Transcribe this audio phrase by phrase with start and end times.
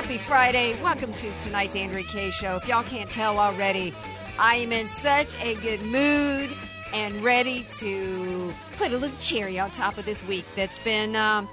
[0.00, 0.82] Happy Friday.
[0.82, 2.56] Welcome to tonight's Andrea Kaye Show.
[2.56, 3.92] If y'all can't tell already,
[4.38, 6.48] I am in such a good mood
[6.94, 11.50] and ready to put a little cherry on top of this week that's been um,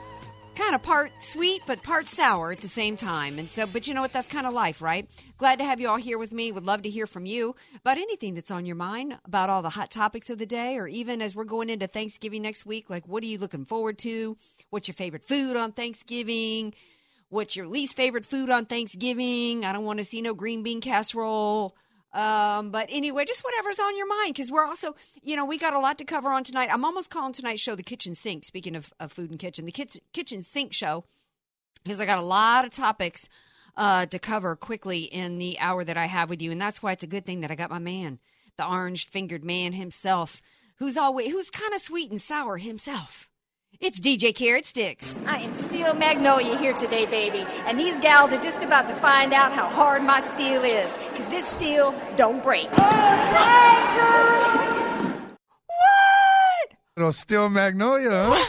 [0.55, 3.37] kind of part sweet but part sour at the same time.
[3.37, 4.13] And so, but you know what?
[4.13, 5.05] That's kind of life, right?
[5.37, 6.53] Glad to have you all here with me.
[6.53, 9.71] Would love to hear from you about anything that's on your mind, about all the
[9.71, 12.89] hot topics of the day, or even as we're going into Thanksgiving next week.
[12.89, 14.37] Like, what are you looking forward to?
[14.69, 16.73] What's your favorite food on Thanksgiving?
[17.29, 19.65] What's your least favorite food on Thanksgiving?
[19.65, 21.75] I don't want to see no green bean casserole.
[22.13, 25.73] Um, but anyway, just whatever's on your mind, because we're also, you know, we got
[25.73, 26.69] a lot to cover on tonight.
[26.71, 28.45] I'm almost calling tonight's show the kitchen sink.
[28.45, 31.03] Speaking of, of food and kitchen, the kitchen kitchen sink show,
[31.83, 33.27] because I got a lot of topics
[33.75, 36.93] uh, to cover quickly in the hour that I have with you, and that's why
[36.93, 38.19] it's a good thing that I got my man,
[38.57, 40.41] the orange fingered man himself,
[40.77, 43.29] who's always who's kind of sweet and sour himself.
[43.79, 45.19] It's DJ Carrot Sticks.
[45.27, 49.33] I am Steel Magnolia here today, baby, and these gals are just about to find
[49.33, 52.71] out how hard my steel is, because this steel don't break.
[52.71, 53.27] What?
[56.95, 58.45] Little Steel Magnolia, huh?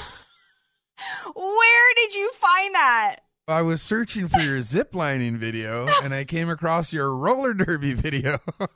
[1.36, 3.16] Where did you find that?
[3.48, 8.38] I was searching for your ziplining video and I came across your roller derby video.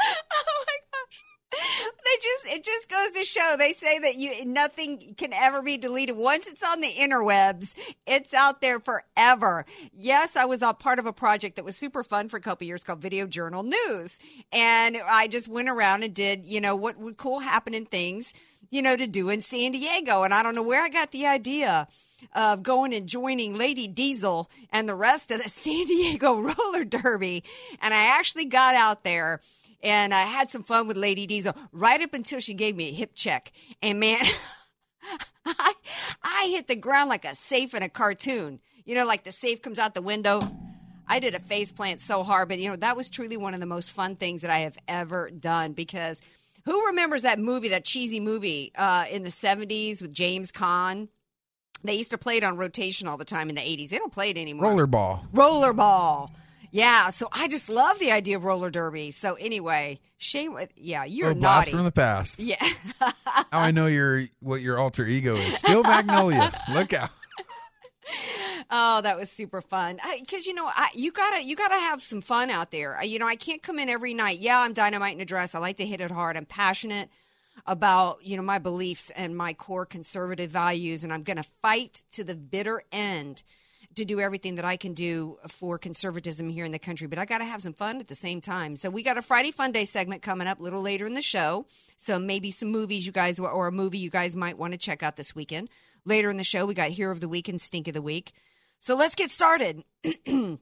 [0.00, 1.22] Oh my gosh.
[2.08, 5.76] They just it just goes to show they say that you nothing can ever be
[5.76, 6.16] deleted.
[6.16, 7.74] Once it's on the interwebs,
[8.06, 9.64] it's out there forever.
[9.92, 12.66] Yes, I was a part of a project that was super fun for a couple
[12.66, 14.18] years called Video Journal News.
[14.52, 18.32] And I just went around and did, you know, what would cool happening things,
[18.70, 20.22] you know, to do in San Diego.
[20.22, 21.88] And I don't know where I got the idea
[22.34, 27.44] of going and joining Lady Diesel and the rest of the San Diego roller derby.
[27.82, 29.40] And I actually got out there
[29.82, 32.92] and I had some fun with Lady Diesel right up until she gave me a
[32.92, 33.52] hip check.
[33.82, 34.18] And man,
[35.46, 35.72] I,
[36.22, 38.60] I hit the ground like a safe in a cartoon.
[38.84, 40.40] You know, like the safe comes out the window.
[41.06, 43.60] I did a face plant so hard, but you know, that was truly one of
[43.60, 46.20] the most fun things that I have ever done because
[46.64, 51.08] who remembers that movie, that cheesy movie uh, in the 70s with James Caan?
[51.82, 53.90] They used to play it on rotation all the time in the 80s.
[53.90, 54.74] They don't play it anymore.
[54.74, 55.30] Rollerball.
[55.32, 56.30] Rollerball.
[56.70, 59.10] Yeah, so I just love the idea of roller derby.
[59.10, 60.58] So anyway, shame.
[60.76, 61.70] Yeah, you're Oh, naughty.
[61.70, 62.38] from the past.
[62.40, 62.56] yeah,
[63.00, 63.12] How
[63.52, 65.54] I know your what your alter ego is.
[65.56, 66.52] Still Magnolia.
[66.72, 67.10] Look out.
[68.70, 69.98] Oh, that was super fun.
[70.20, 73.02] Because you know, I, you gotta you gotta have some fun out there.
[73.02, 74.38] You know, I can't come in every night.
[74.40, 75.54] Yeah, I'm dynamite in a dress.
[75.54, 76.36] I like to hit it hard.
[76.36, 77.08] I'm passionate
[77.66, 82.02] about you know my beliefs and my core conservative values, and I'm going to fight
[82.12, 83.42] to the bitter end
[83.98, 87.06] to do everything that I can do for conservatism here in the country.
[87.06, 88.74] But I got to have some fun at the same time.
[88.76, 91.22] So we got a Friday Fun Day segment coming up a little later in the
[91.22, 91.66] show.
[91.96, 95.02] So maybe some movies you guys or a movie you guys might want to check
[95.02, 95.68] out this weekend.
[96.04, 98.32] Later in the show, we got Hero of the Week and Stink of the Week.
[98.80, 99.82] So let's get started.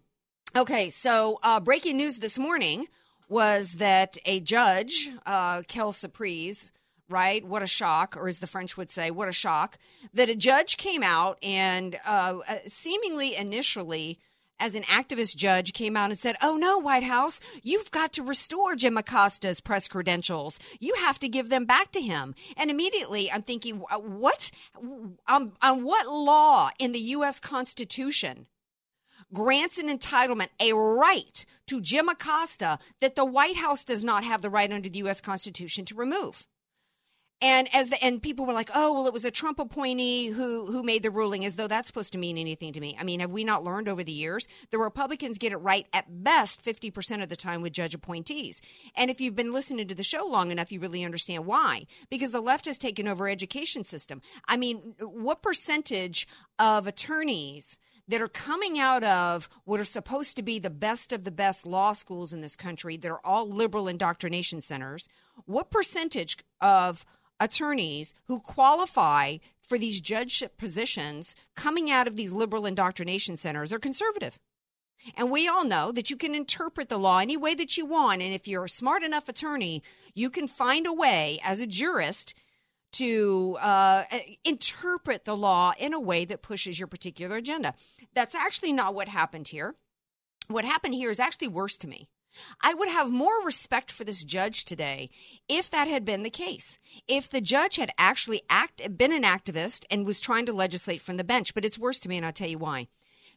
[0.56, 2.86] okay, so uh, breaking news this morning
[3.28, 6.72] was that a judge, uh, Kel Surprise,
[7.08, 7.44] right?
[7.44, 9.78] What a shock, or as the French would say, what a shock,
[10.14, 14.18] that a judge came out and uh, uh, seemingly initially
[14.58, 18.22] as an activist judge came out and said, Oh no, White House, you've got to
[18.22, 20.58] restore Jim Acosta's press credentials.
[20.80, 22.34] You have to give them back to him.
[22.56, 24.50] And immediately I'm thinking, what?
[25.28, 27.38] Um, on what law in the U.S.
[27.38, 28.46] Constitution
[29.32, 34.40] grants an entitlement, a right to Jim Acosta that the White House does not have
[34.40, 35.20] the right under the U.S.
[35.20, 36.46] Constitution to remove?
[37.42, 40.72] And as the, and people were like, "Oh, well, it was a Trump appointee who
[40.72, 42.96] who made the ruling," as though that's supposed to mean anything to me.
[42.98, 46.24] I mean, have we not learned over the years the Republicans get it right at
[46.24, 48.62] best fifty percent of the time with judge appointees?
[48.96, 51.86] And if you've been listening to the show long enough, you really understand why.
[52.08, 54.22] Because the left has taken over education system.
[54.48, 56.26] I mean, what percentage
[56.58, 57.78] of attorneys?
[58.08, 61.66] that are coming out of what are supposed to be the best of the best
[61.66, 65.08] law schools in this country that are all liberal indoctrination centers,
[65.44, 67.04] what percentage of
[67.40, 73.78] attorneys who qualify for these judgeship positions coming out of these liberal indoctrination centers are
[73.78, 74.38] conservative.
[75.14, 78.22] And we all know that you can interpret the law any way that you want.
[78.22, 79.82] And if you're a smart enough attorney,
[80.14, 82.34] you can find a way as a jurist
[82.92, 84.04] to uh,
[84.44, 87.74] interpret the law in a way that pushes your particular agenda.
[88.14, 89.74] That's actually not what happened here.
[90.48, 92.08] What happened here is actually worse to me.
[92.62, 95.10] I would have more respect for this judge today
[95.48, 96.78] if that had been the case.
[97.06, 101.16] If the judge had actually act, been an activist and was trying to legislate from
[101.16, 102.88] the bench, but it's worse to me, and I'll tell you why.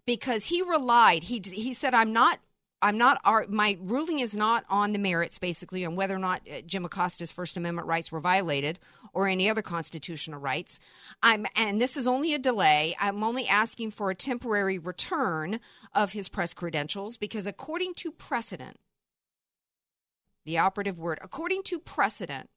[0.06, 2.40] Because he relied, he he said, "I'm not
[2.82, 3.20] I'm not
[3.50, 7.32] my ruling is not on the merits basically on whether or not uh, Jim Acosta's
[7.32, 8.80] First Amendment rights were violated
[9.14, 10.80] or any other constitutional rights.
[11.22, 12.96] I'm and this is only a delay.
[13.00, 15.60] I'm only asking for a temporary return
[15.94, 18.78] of his press credentials because according to precedent,
[20.50, 22.50] the operative word, according to precedent,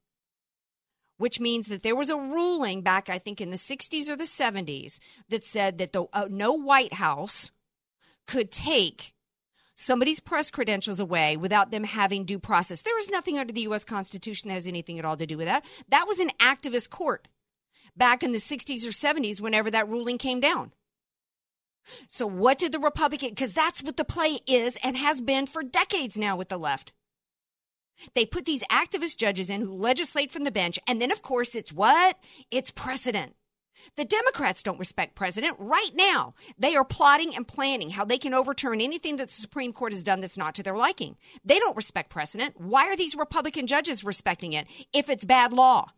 [1.19, 4.25] which means that there was a ruling back, I think, in the 60s or the
[4.25, 4.99] 70s
[5.29, 7.51] that said that the, uh, no White House
[8.27, 9.13] could take
[9.77, 12.81] somebody's press credentials away without them having due process.
[12.81, 13.85] There is nothing under the U.S.
[13.85, 15.65] Constitution that has anything at all to do with that.
[15.89, 17.29] That was an activist court
[17.95, 20.73] back in the 60s or 70s whenever that ruling came down.
[22.09, 25.63] So, what did the Republican, because that's what the play is and has been for
[25.63, 26.93] decades now with the left.
[28.15, 30.79] They put these activist judges in who legislate from the bench.
[30.87, 32.19] And then, of course, it's what?
[32.51, 33.35] It's precedent.
[33.97, 35.57] The Democrats don't respect precedent.
[35.59, 39.73] Right now, they are plotting and planning how they can overturn anything that the Supreme
[39.73, 41.17] Court has done that's not to their liking.
[41.45, 42.61] They don't respect precedent.
[42.61, 45.89] Why are these Republican judges respecting it if it's bad law?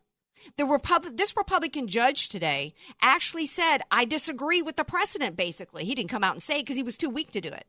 [0.56, 5.84] The Repub- this Republican judge today actually said, I disagree with the precedent, basically.
[5.84, 7.64] He didn't come out and say it because he was too weak to do it.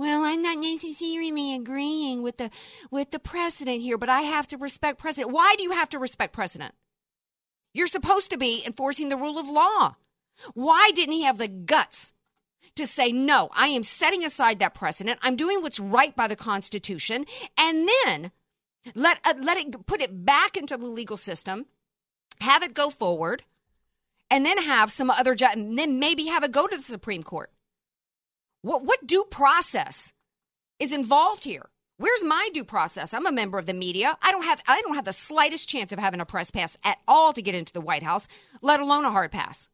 [0.00, 2.48] Well, I'm not necessarily agreeing with the
[2.90, 5.30] with the precedent here, but I have to respect precedent.
[5.30, 6.72] Why do you have to respect precedent?
[7.74, 9.96] You're supposed to be enforcing the rule of law.
[10.54, 12.14] Why didn't he have the guts
[12.76, 15.18] to say, no, I am setting aside that precedent.
[15.20, 17.26] I'm doing what's right by the Constitution.
[17.58, 18.30] And then
[18.94, 21.66] let, uh, let it put it back into the legal system,
[22.40, 23.42] have it go forward,
[24.30, 27.50] and then have some other, and then maybe have it go to the Supreme Court.
[28.62, 30.12] What, what due process
[30.78, 31.70] is involved here?
[31.96, 33.12] Where's my due process?
[33.12, 34.16] I'm a member of the media.
[34.22, 36.98] I don't have I don't have the slightest chance of having a press pass at
[37.06, 38.26] all to get into the White House,
[38.62, 39.68] let alone a hard pass.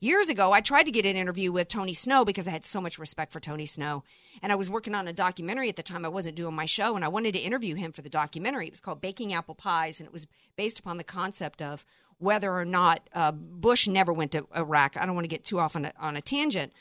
[0.00, 2.80] Years ago, I tried to get an interview with Tony Snow because I had so
[2.80, 4.04] much respect for Tony Snow.
[4.40, 6.04] And I was working on a documentary at the time.
[6.04, 8.68] I wasn't doing my show, and I wanted to interview him for the documentary.
[8.68, 11.84] It was called Baking Apple Pies, and it was based upon the concept of
[12.18, 14.96] whether or not uh, Bush never went to Iraq.
[14.96, 16.72] I don't want to get too off on a, on a tangent,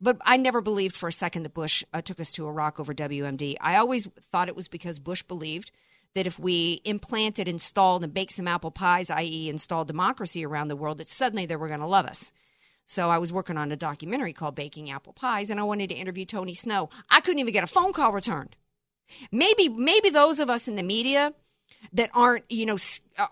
[0.00, 2.94] but I never believed for a second that Bush uh, took us to Iraq over
[2.94, 3.56] WMD.
[3.60, 5.70] I always thought it was because Bush believed
[6.14, 10.76] that if we implanted, installed, and baked some apple pies, i.e., installed democracy around the
[10.76, 12.32] world, that suddenly they were going to love us.
[12.86, 15.94] So I was working on a documentary called Baking Apple Pies, and I wanted to
[15.94, 16.88] interview Tony Snow.
[17.10, 18.56] I couldn't even get a phone call returned.
[19.32, 21.32] Maybe, maybe those of us in the media
[21.92, 22.76] that aren't, you know,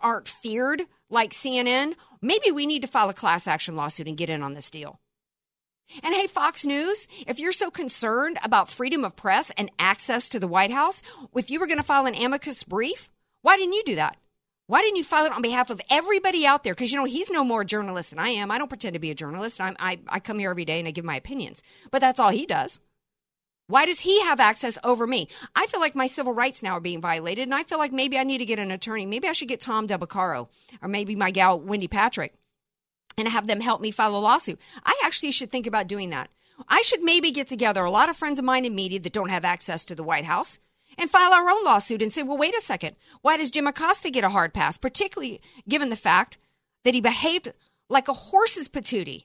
[0.02, 4.30] aren't feared like CNN, maybe we need to file a class action lawsuit and get
[4.30, 4.98] in on this deal.
[6.02, 10.40] And hey, Fox News, if you're so concerned about freedom of press and access to
[10.40, 11.02] the White House,
[11.36, 13.10] if you were going to file an amicus brief,
[13.42, 14.16] why didn't you do that?
[14.68, 16.72] Why didn't you file it on behalf of everybody out there?
[16.72, 18.50] Because, you know, he's no more a journalist than I am.
[18.50, 19.60] I don't pretend to be a journalist.
[19.60, 22.30] I'm, I, I come here every day and I give my opinions, but that's all
[22.30, 22.80] he does.
[23.66, 25.28] Why does he have access over me?
[25.54, 28.18] I feel like my civil rights now are being violated, and I feel like maybe
[28.18, 29.06] I need to get an attorney.
[29.06, 30.48] Maybe I should get Tom DeBacaro
[30.80, 32.34] or maybe my gal, Wendy Patrick
[33.18, 34.60] and have them help me file a lawsuit.
[34.84, 36.30] I actually should think about doing that.
[36.68, 39.30] I should maybe get together a lot of friends of mine in media that don't
[39.30, 40.58] have access to the White House
[40.98, 42.96] and file our own lawsuit and say, well, wait a second.
[43.22, 46.38] Why does Jim Acosta get a hard pass, particularly given the fact
[46.84, 47.52] that he behaved
[47.88, 49.24] like a horse's patootie?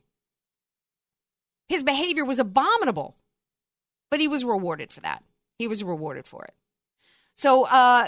[1.67, 3.17] His behavior was abominable,
[4.09, 5.23] but he was rewarded for that.
[5.59, 6.53] He was rewarded for it.
[7.37, 8.07] So, uh,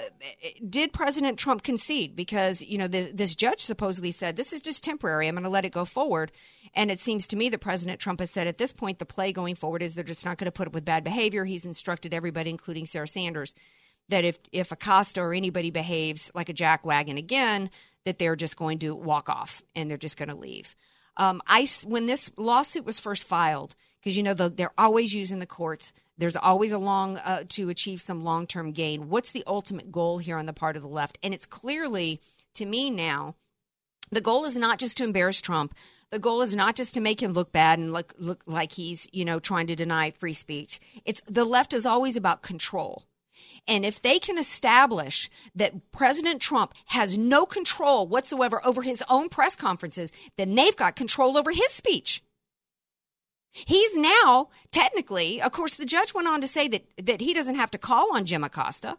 [0.68, 2.16] did President Trump concede?
[2.16, 5.28] Because, you know, this, this judge supposedly said, this is just temporary.
[5.28, 6.32] I'm going to let it go forward.
[6.74, 9.32] And it seems to me that President Trump has said at this point, the play
[9.32, 11.46] going forward is they're just not going to put up with bad behavior.
[11.46, 13.54] He's instructed everybody, including Sarah Sanders,
[14.10, 17.70] that if, if Acosta or anybody behaves like a jackwagon again,
[18.06, 20.76] that they're just going to walk off and they're just going to leave.
[21.18, 25.40] Um, I when this lawsuit was first filed, because you know the, they're always using
[25.40, 25.94] the courts.
[26.18, 29.10] There's always a long uh, to achieve some long term gain.
[29.10, 31.18] What's the ultimate goal here on the part of the left?
[31.24, 32.20] And it's clearly
[32.56, 33.36] to me now,
[34.12, 35.76] the goal is not just to embarrass Trump.
[36.10, 39.08] The goal is not just to make him look bad and look look like he's
[39.12, 40.80] you know trying to deny free speech.
[41.06, 43.04] It's the left is always about control.
[43.68, 49.30] And if they can establish that President Trump has no control whatsoever over his own
[49.30, 52.24] press conferences, then they've got control over his speech.
[53.52, 57.56] He's now technically, of course, the judge went on to say that that he doesn't
[57.56, 58.98] have to call on Jim Acosta.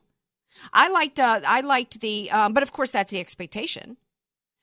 [0.72, 3.96] I liked, uh, I liked the, um, but of course that's the expectation.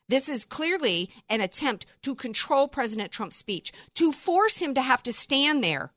[0.09, 5.03] This is clearly an attempt to control President Trump's speech, to force him to have
[5.03, 5.91] to stand there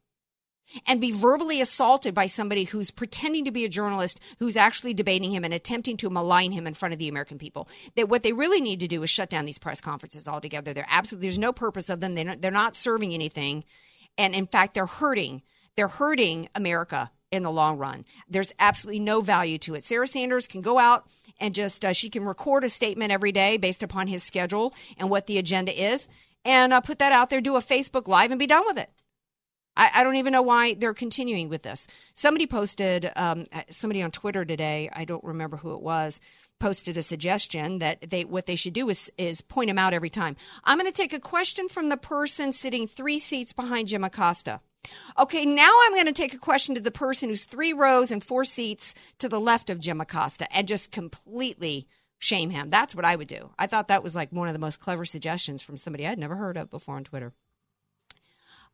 [0.86, 5.32] and be verbally assaulted by somebody who's pretending to be a journalist who's actually debating
[5.32, 7.68] him and attempting to malign him in front of the American people.
[7.96, 10.72] That what they really need to do is shut down these press conferences altogether.
[10.72, 12.14] They're absolutely there's no purpose of them.
[12.14, 13.64] They're not, they're not serving anything,
[14.16, 15.42] and in fact, they're hurting.
[15.76, 18.04] They're hurting America in the long run.
[18.28, 19.84] There's absolutely no value to it.
[19.84, 21.04] Sarah Sanders can go out
[21.38, 25.08] and just uh, she can record a statement every day based upon his schedule and
[25.08, 26.08] what the agenda is,
[26.44, 28.90] and uh, put that out there, do a Facebook Live, and be done with it.
[29.80, 31.86] I, I don't even know why they're continuing with this.
[32.12, 36.20] Somebody posted, um, somebody on Twitter today, I don't remember who it was,
[36.60, 40.10] posted a suggestion that they what they should do is is point him out every
[40.10, 40.36] time.
[40.64, 44.60] I'm going to take a question from the person sitting three seats behind Jim Acosta.
[45.18, 48.22] Okay, now I'm going to take a question to the person who's three rows and
[48.22, 51.86] four seats to the left of Jim Acosta and just completely
[52.18, 52.68] shame him.
[52.68, 53.50] That's what I would do.
[53.58, 56.36] I thought that was like one of the most clever suggestions from somebody I'd never
[56.36, 57.32] heard of before on Twitter.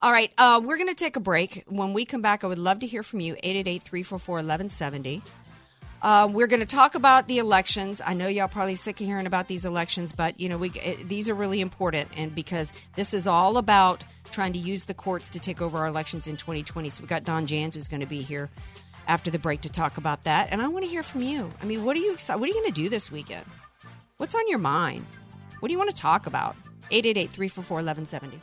[0.02, 1.64] All right, uh, we're going to take a break.
[1.68, 3.32] When we come back, I would love to hear from you.
[3.42, 5.22] 888 344 1170.
[6.02, 8.02] Uh, we're going to talk about the elections.
[8.04, 11.08] I know y'all probably sick of hearing about these elections, but you know we it,
[11.08, 15.30] these are really important, and because this is all about trying to use the courts
[15.30, 16.90] to take over our elections in 2020.
[16.90, 18.50] So we got Don Jans who's going to be here
[19.08, 21.50] after the break to talk about that, and I want to hear from you.
[21.62, 22.38] I mean, what are you excited?
[22.38, 23.46] What are you going to do this weekend?
[24.18, 25.06] What's on your mind?
[25.60, 26.54] What do you want to talk about?
[26.90, 28.42] 888 344 1170.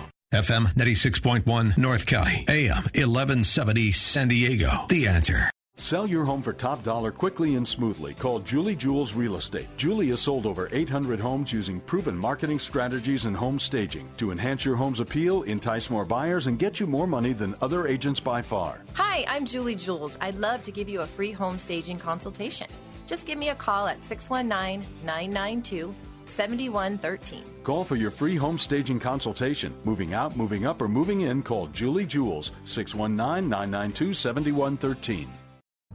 [0.31, 4.85] FM 96.1 North County, AM 1170 San Diego.
[4.87, 5.51] The answer.
[5.75, 8.13] Sell your home for top dollar quickly and smoothly.
[8.13, 9.67] Call Julie Jules Real Estate.
[9.75, 14.63] Julie has sold over 800 homes using proven marketing strategies and home staging to enhance
[14.63, 18.41] your home's appeal, entice more buyers, and get you more money than other agents by
[18.41, 18.79] far.
[18.93, 20.17] Hi, I'm Julie Jules.
[20.21, 22.67] I'd love to give you a free home staging consultation.
[23.05, 25.93] Just give me a call at 619 992
[26.31, 27.43] 7113.
[27.63, 29.73] Call for your free home staging consultation.
[29.83, 35.29] Moving out, moving up, or moving in, call Julie Jules, 619 992 7113.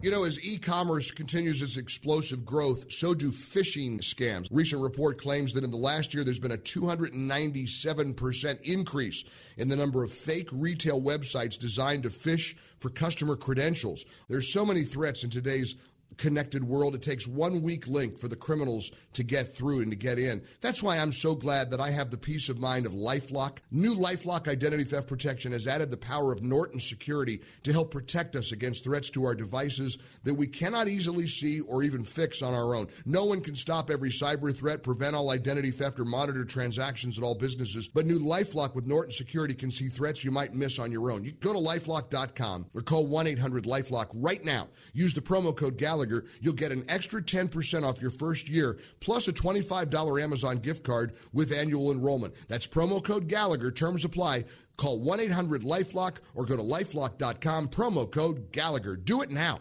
[0.02, 4.46] You know, as e commerce continues its explosive growth, so do phishing scams.
[4.50, 9.24] Recent report claims that in the last year, there's been a 297% increase
[9.56, 14.04] in the number of fake retail websites designed to fish for customer credentials.
[14.28, 15.76] There's so many threats in today's
[16.16, 16.94] connected world.
[16.94, 20.42] It takes one weak link for the criminals to get through and to get in.
[20.60, 23.58] That's why I'm so glad that I have the peace of mind of Lifelock.
[23.70, 28.36] New Lifelock identity theft protection has added the power of Norton Security to help protect
[28.36, 32.54] us against threats to our devices that we cannot easily see or even fix on
[32.54, 32.86] our own.
[33.04, 37.24] No one can stop every cyber threat, prevent all identity theft, or monitor transactions at
[37.24, 40.90] all businesses, but new Lifelock with Norton Security can see threats you might miss on
[40.90, 41.24] your own.
[41.24, 44.68] You go to lifelock.com or call 1 800 Lifelock right now.
[44.92, 48.78] Use the promo code Gallagher Gallagher, you'll get an extra 10% off your first year,
[49.00, 52.34] plus a $25 Amazon gift card with annual enrollment.
[52.48, 53.70] That's promo code Gallagher.
[53.70, 54.44] Terms apply.
[54.76, 58.96] Call 1 800 Lifelock or go to lifelock.com, promo code Gallagher.
[58.96, 59.60] Do it now.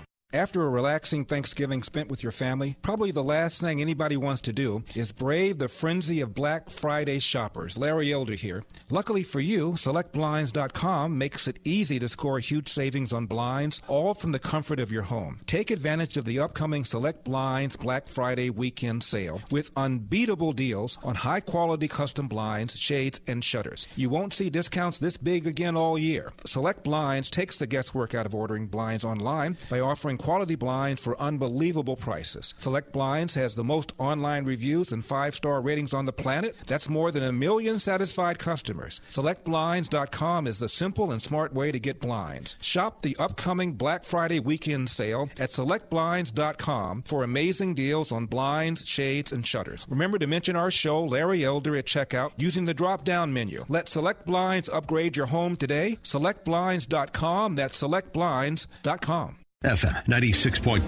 [0.33, 4.53] After a relaxing Thanksgiving spent with your family, probably the last thing anybody wants to
[4.53, 7.77] do is brave the frenzy of Black Friday shoppers.
[7.77, 8.63] Larry Elder here.
[8.89, 14.31] Luckily for you, SelectBlinds.com makes it easy to score huge savings on blinds, all from
[14.31, 15.41] the comfort of your home.
[15.47, 21.15] Take advantage of the upcoming Select Blinds Black Friday weekend sale with unbeatable deals on
[21.15, 23.85] high quality custom blinds, shades, and shutters.
[23.97, 26.31] You won't see discounts this big again all year.
[26.45, 31.19] Select Blinds takes the guesswork out of ordering blinds online by offering quality blinds for
[31.19, 32.53] unbelievable prices.
[32.59, 36.55] Select Blinds has the most online reviews and five star ratings on the planet.
[36.67, 39.01] That's more than a million satisfied customers.
[39.09, 42.55] SelectBlinds.com is the simple and smart way to get blinds.
[42.61, 49.31] Shop the upcoming Black Friday weekend sale at SelectBlinds.com for amazing deals on blinds, shades,
[49.31, 49.85] and shutters.
[49.89, 53.65] Remember to mention our show, Larry Elder, at checkout using the drop down menu.
[53.67, 55.97] Let Select Blinds upgrade your home today.
[56.03, 57.55] SelectBlinds.com.
[57.55, 59.40] That's SelectBlinds.com.
[59.63, 60.81] FM 96.1,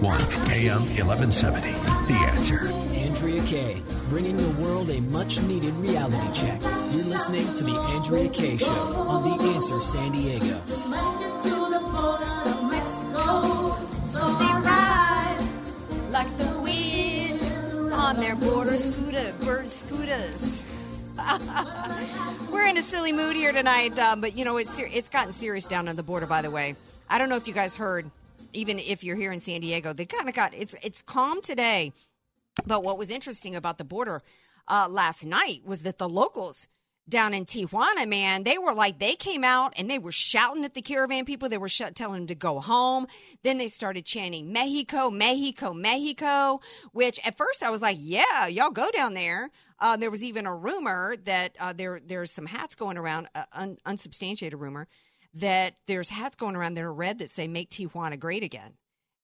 [0.50, 1.70] AM 1170.
[2.08, 2.66] The answer.
[2.98, 6.60] Andrea Kaye, bringing the world a much needed reality check.
[6.90, 10.60] You're listening to The Andrea Kaye Show on The Answer San Diego.
[14.08, 15.38] So they ride
[16.10, 20.64] like the wind on their border scooter, bird scooters.
[22.50, 25.30] We're in a silly mood here tonight, um, but you know it's ser- it's gotten
[25.30, 26.26] serious down on the border.
[26.26, 26.74] By the way,
[27.08, 28.10] I don't know if you guys heard.
[28.54, 31.92] Even if you're here in San Diego, they kind of got it's it's calm today.
[32.66, 34.22] But what was interesting about the border
[34.68, 36.68] uh, last night was that the locals
[37.08, 40.74] down in Tijuana, man, they were like, they came out and they were shouting at
[40.74, 41.48] the caravan people.
[41.48, 43.06] They were sh- telling them to go home.
[43.42, 46.60] Then they started chanting Mexico, Mexico, Mexico,
[46.92, 49.50] which at first I was like, yeah, y'all go down there.
[49.78, 53.44] Uh, there was even a rumor that uh, there there's some hats going around, uh,
[53.52, 54.88] un- unsubstantiated rumor
[55.34, 58.74] that there's hats going around that are red that say "Make Tijuana Great Again."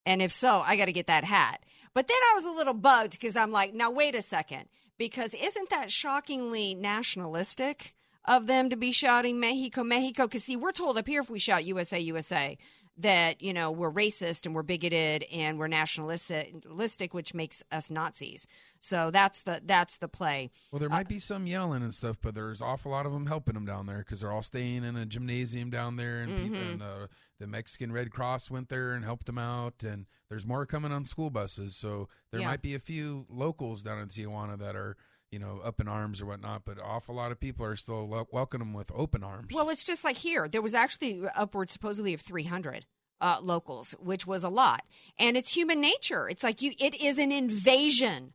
[0.07, 1.63] And if so, I got to get that hat.
[1.95, 4.65] But then I was a little bugged because I'm like, now wait a second,
[4.99, 7.95] because isn't that shockingly nationalistic
[8.25, 10.27] of them to be shouting Mexico, Mexico?
[10.27, 12.57] Because see, we're told up here if we shout USA, USA,
[13.03, 18.47] that you know we're racist and we're bigoted and we're nationalistic, which makes us Nazis.
[18.81, 20.51] So that's the that's the play.
[20.73, 23.55] Well, there might be some yelling and stuff, but there's awful lot of them helping
[23.55, 26.73] them down there because they're all staying in a gymnasium down there, and, people, Mhm.
[26.73, 27.07] and uh,
[27.39, 31.05] the Mexican Red Cross went there and helped them out, and there's more coming on
[31.05, 31.77] school buses.
[31.77, 32.47] So there Yeah.
[32.49, 34.97] might be a few locals down in Tijuana that are
[35.31, 38.29] you know up in arms or whatnot, but awful lot of people are still wel-
[38.33, 39.49] welcoming them with open arms.
[39.53, 40.49] Well, it's just like here.
[40.49, 42.87] There was actually upwards, supposedly, of 300
[43.21, 44.83] uh, locals, which was a lot.
[45.19, 46.29] And it's human nature.
[46.29, 46.73] It's like you.
[46.79, 48.35] It is an invasion.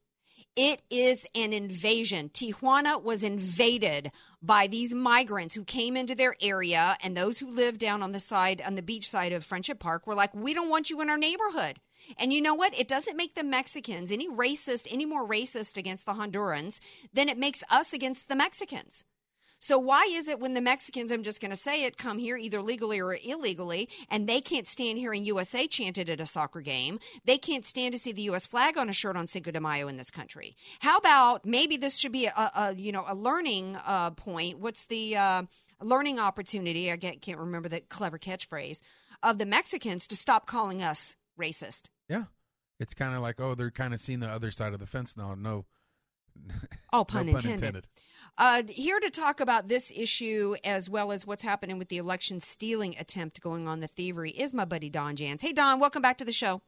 [0.55, 2.29] It is an invasion.
[2.29, 7.81] Tijuana was invaded by these migrants who came into their area, and those who lived
[7.81, 10.69] down on the side, on the beach side of Friendship Park, were like, "We don't
[10.69, 11.81] want you in our neighborhood."
[12.17, 12.77] And you know what?
[12.77, 16.79] It doesn't make the Mexicans any racist, any more racist against the Hondurans
[17.13, 19.05] than it makes us against the Mexicans.
[19.65, 22.38] So why is it when the Mexicans, I'm just going to say it, come here
[22.38, 26.99] either legally or illegally, and they can't stand hearing USA chanted at a soccer game?
[27.25, 28.45] They can't stand to see the U.S.
[28.45, 30.55] flag on a shirt on Cinco de Mayo in this country.
[30.81, 34.60] How about maybe this should be a, a you know a learning uh, point?
[34.60, 35.43] What's the uh,
[35.81, 36.91] learning opportunity?
[36.91, 38.81] I can't, can't remember the clever catchphrase
[39.23, 41.89] of the Mexicans to stop calling us racist.
[42.10, 42.26] yeah,
[42.80, 45.15] it's kind of like oh, they're kind of seeing the other side of the fence
[45.17, 45.36] now.
[45.36, 45.65] No,
[46.93, 47.88] Oh, no pun, intended.
[48.38, 52.39] Uh, here to talk about this issue as well as what's happening with the election
[52.39, 55.41] stealing attempt going on, the thievery, is my buddy Don Jans.
[55.41, 56.62] Hey, Don, welcome back to the show.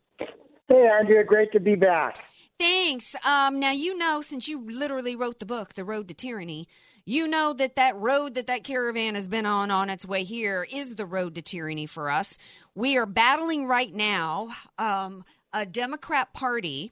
[0.70, 2.20] Hey, Andrea, great to be back.
[2.60, 3.16] Thanks.
[3.26, 6.68] Um, now you know, since you literally wrote the book, "The Road to Tyranny,"
[7.08, 10.68] you know that that road that that caravan has been on on its way here
[10.70, 12.38] is the road to tyranny for us.
[12.76, 16.92] We are battling right now um, a Democrat Party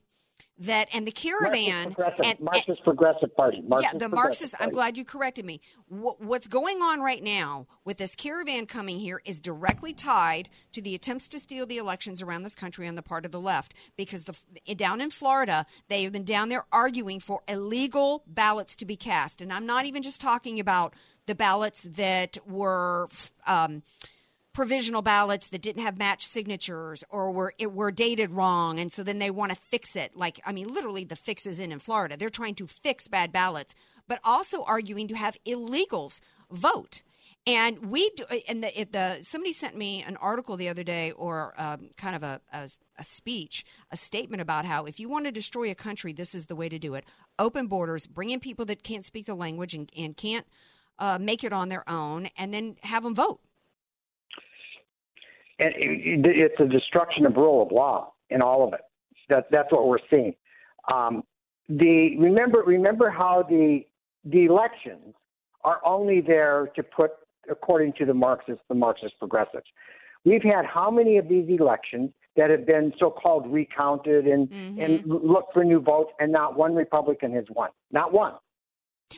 [0.58, 3.62] that and the caravan Marxist Progressive, and, Marxist Progressive Party.
[3.62, 4.56] Marxist yeah, the Marxist.
[4.60, 5.60] I'm glad you corrected me.
[5.88, 10.82] What, what's going on right now with this caravan coming here is directly tied to
[10.82, 13.74] the attempts to steal the elections around this country on the part of the left.
[13.98, 18.86] Because the down in Florida, they have been down there arguing for illegal ballots to
[18.86, 20.94] be cast, and I'm not even just talking about
[21.26, 23.08] the ballots that were.
[23.46, 23.84] Um,
[24.56, 29.04] provisional ballots that didn't have matched signatures or were it were dated wrong and so
[29.04, 31.80] then they want to fix it like i mean literally the fix is in in
[31.80, 32.16] florida.
[32.16, 33.76] They're trying to fix bad ballots
[34.08, 37.04] but also arguing to have illegals vote.
[37.48, 41.12] And we do, and the, if the somebody sent me an article the other day
[41.12, 45.26] or um, kind of a, a, a speech a statement about how if you want
[45.26, 47.04] to destroy a country this is the way to do it.
[47.38, 50.48] Open borders bring in people that can't speak the language and, and can't
[50.98, 53.42] uh, make it on their own and then have them vote
[55.60, 58.82] and it, it's a destruction of rule of law in all of it.
[59.30, 60.36] That that's what we're seeing.
[60.92, 61.24] Um,
[61.68, 63.82] the remember remember how the
[64.24, 65.16] the elections
[65.64, 67.12] are only there to put,
[67.50, 69.66] according to the Marxists, the Marxist progressives.
[70.26, 74.82] We've had how many of these elections that have been so-called recounted and Mm-hmm.
[74.82, 77.70] and look for new votes, and not one Republican has won.
[77.92, 78.34] Not one.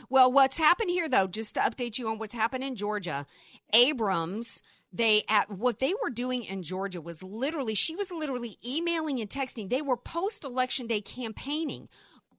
[0.10, 3.26] Well, what's happened here, though, just to update you on what's happened in Georgia,
[3.74, 4.62] Abrams.
[4.92, 9.30] They at what they were doing in Georgia was literally she was literally emailing and
[9.30, 9.70] texting.
[9.70, 11.90] They were post election day campaigning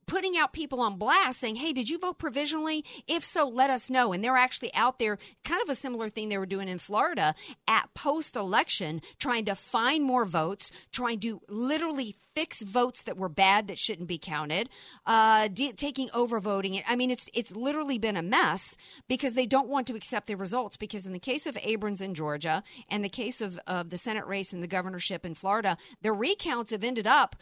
[0.08, 2.84] putting out people on blast saying, Hey, did you vote provisionally?
[3.06, 4.12] If so, let us know.
[4.12, 7.34] And they're actually out there, kind of a similar thing they were doing in Florida
[7.68, 13.28] at post election, trying to find more votes, trying to literally fix votes that were
[13.28, 14.68] bad that shouldn't be counted,
[15.06, 16.80] uh, de- taking over voting.
[16.88, 18.76] I mean, it's, it's literally been a mess
[19.08, 20.76] because they don't want to accept the results.
[20.76, 24.26] Because in the case of Abrams in Georgia and the case of, of the Senate
[24.26, 27.36] race and the governorship in Florida, the recounts have ended up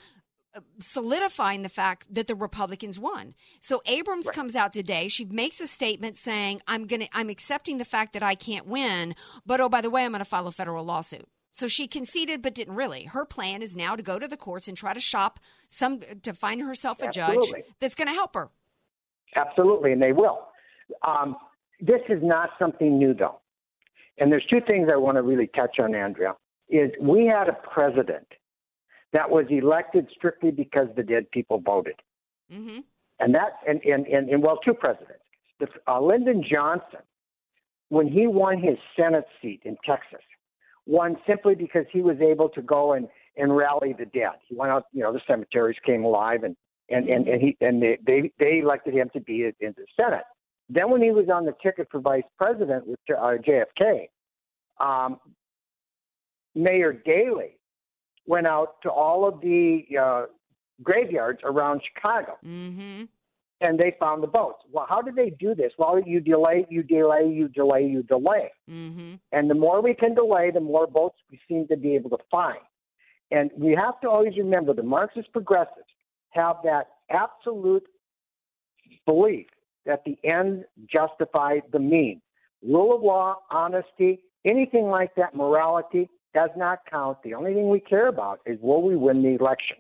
[0.79, 3.35] solidifying the fact that the Republicans won.
[3.61, 5.09] So Abrams comes out today.
[5.09, 8.67] She makes a statement saying, "I'm going to I'm accepting the fact that I can't
[8.67, 9.15] win,
[9.45, 12.43] but oh by the way, I'm going to file a federal lawsuit." So she conceded
[12.43, 13.05] but didn't really.
[13.05, 16.35] Her plan is now to go to the courts and try to shop some to
[16.35, 17.63] find herself a Absolutely.
[17.63, 18.51] judge that's going to help her.
[19.35, 20.49] Absolutely, and they will.
[21.07, 21.37] Um,
[21.81, 23.41] this is not something new, though.
[24.19, 26.35] And there's two things I want to really touch on, Andrea.
[26.69, 28.27] Is we had a president
[29.13, 31.97] that was elected strictly because the dead people voted,
[32.53, 32.79] Mm-hmm.
[33.19, 35.23] and that and and and, and well, two presidents.
[35.59, 37.01] The, uh, Lyndon Johnson,
[37.89, 40.21] when he won his Senate seat in Texas,
[40.87, 44.33] won simply because he was able to go and and rally the dead.
[44.49, 46.57] He went out, you know, the cemeteries came alive, and
[46.89, 50.25] and and, and he and they, they they elected him to be in the Senate.
[50.69, 54.09] Then when he was on the ticket for vice president with uh, JFK,
[54.81, 55.19] um,
[56.55, 57.59] Mayor Daley
[58.27, 60.27] went out to all of the uh,
[60.83, 63.05] graveyards around Chicago, Mm-hmm.
[63.61, 64.63] and they found the boats.
[64.71, 65.73] Well, how did they do this?
[65.79, 68.53] Well, you delay, you delay, you delay, you delay.
[68.71, 69.15] Mm-hmm.
[69.33, 72.19] And the more we can delay, the more boats we seem to be able to
[72.31, 72.59] find.
[73.31, 75.89] And we have to always remember the Marxist progressives
[76.31, 77.85] have that absolute
[79.07, 79.47] belief
[79.87, 82.21] that the end justifies the means.
[82.63, 87.17] Rule of law, honesty, anything like that, morality does not count.
[87.25, 89.79] The only thing we care about is will we win the election.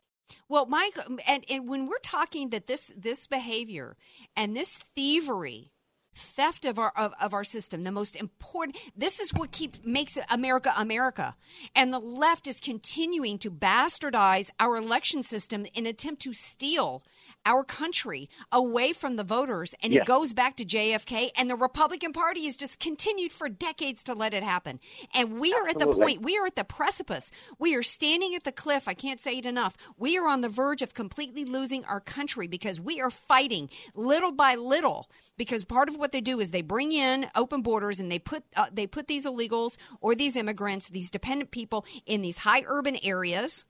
[0.48, 0.94] Well, Mike,
[1.28, 3.96] and, and when we're talking that this this behavior
[4.34, 5.70] and this thievery,
[6.16, 10.18] theft of our of, of our system, the most important this is what keeps makes
[10.30, 11.34] America America.
[11.74, 17.02] And the left is continuing to bastardize our election system in attempt to steal
[17.44, 19.74] our country away from the voters.
[19.82, 20.02] And Yes.
[20.02, 24.14] it goes back to JFK and the Republican Party has just continued for decades to
[24.14, 24.80] let it happen.
[25.14, 27.30] And we are at the point we are at the precipice.
[27.58, 28.88] We are standing at the cliff.
[28.88, 29.76] I can't say it enough.
[29.96, 34.32] We are on the verge of completely losing our country because we are fighting little
[34.32, 35.08] by little.
[35.36, 38.44] Because part of what they do is they bring in open borders and they put
[38.56, 42.96] uh, they put these illegals or these immigrants, these dependent people in these high urban
[43.02, 43.66] areas,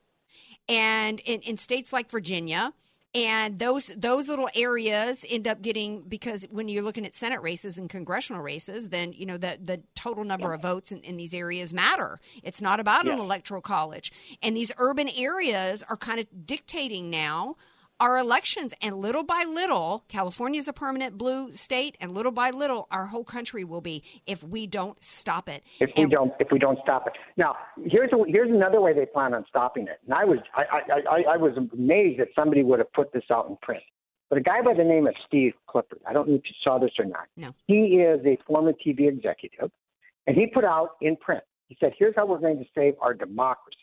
[0.69, 2.73] and in, in states like Virginia.
[3.15, 7.79] And those those little areas end up getting because when you're looking at Senate races
[7.79, 11.33] and congressional races, then you know the the total number of votes in, in these
[11.33, 12.21] areas matter.
[12.43, 17.57] It's not about an electoral college, and these urban areas are kind of dictating now
[18.01, 18.75] our elections.
[18.83, 23.07] And little by little, California is a permanent blue state, and little by little, our
[23.07, 25.65] whole country will be if we don't stop it.
[25.81, 27.15] if we don't if we don't stop it.
[27.37, 30.01] Now, here's a, here's another way they plan on stopping it.
[30.05, 30.81] And I was I, I,
[31.11, 33.83] I, I was amazed that somebody would have put this out in print.
[34.29, 36.79] But a guy by the name of Steve Clifford, I don't know if you saw
[36.79, 37.29] this or not.
[37.37, 37.55] No.
[37.67, 39.71] He is a former TV executive,
[40.27, 41.45] and he put out in print.
[41.69, 43.77] He said, "Here's how we're going to save our democracy."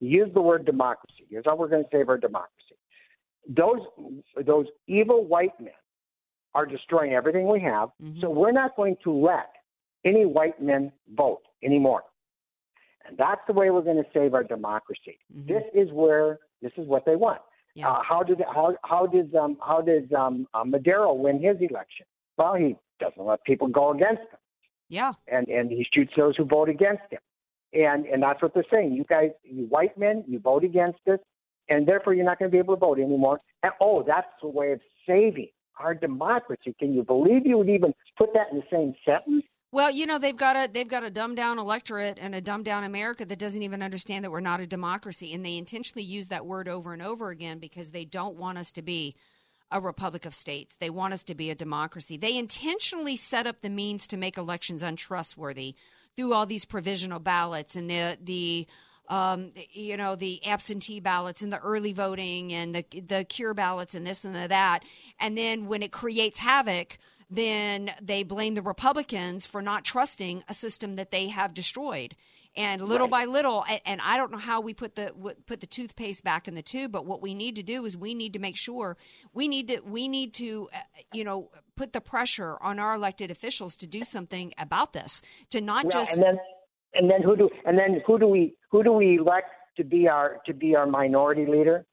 [0.00, 1.26] He used the word democracy.
[1.30, 2.71] Here's how we're going to save our democracy.
[3.48, 3.80] Those
[4.46, 5.72] those evil white men
[6.54, 7.90] are destroying everything we have.
[8.02, 8.20] Mm-hmm.
[8.20, 9.50] So we're not going to let
[10.04, 12.02] any white men vote anymore.
[13.06, 15.18] And that's the way we're going to save our democracy.
[15.28, 17.40] This is where this is what they want.
[17.82, 22.06] Uh, how did how how did um, how did um, uh, Maduro win his election?
[22.36, 24.38] Well, he doesn't let people go against him,
[24.88, 25.12] Yeah.
[25.26, 27.20] and and he shoots those who vote against him.
[27.72, 28.92] And and that's what they're saying.
[28.92, 31.18] You guys, you white men, you vote against us,
[31.68, 33.38] and therefore you're not going to be able to vote anymore.
[33.62, 35.48] And oh, that's a way of saving
[35.78, 36.74] our democracy.
[36.78, 39.44] Can you believe you would even put that in the same sentence?
[39.72, 42.66] Well, you know they've got a they've got a dumbed down electorate and a dumbed
[42.66, 46.28] down America that doesn't even understand that we're not a democracy, and they intentionally use
[46.28, 49.16] that word over and over again because they don't want us to be
[49.70, 50.76] a republic of states.
[50.76, 52.18] They want us to be a democracy.
[52.18, 55.74] They intentionally set up the means to make elections untrustworthy
[56.16, 58.66] through all these provisional ballots and the the
[59.12, 63.94] um, you know the absentee ballots and the early voting and the the cure ballots
[63.94, 64.80] and this and the that,
[65.20, 66.98] and then when it creates havoc
[67.32, 72.14] then they blame the Republicans for not trusting a system that they have destroyed.
[72.54, 75.66] And little by little, and I don't know how we put the w- put the
[75.66, 78.38] toothpaste back in the tube, but what we need to do is we need to
[78.38, 78.98] make sure
[79.32, 80.78] we need to we need to uh,
[81.14, 85.62] you know put the pressure on our elected officials to do something about this, to
[85.62, 86.38] not Well, just and then
[86.94, 90.08] and then who do and then who do we who do we elect to be
[90.08, 91.86] our to be our minority leader?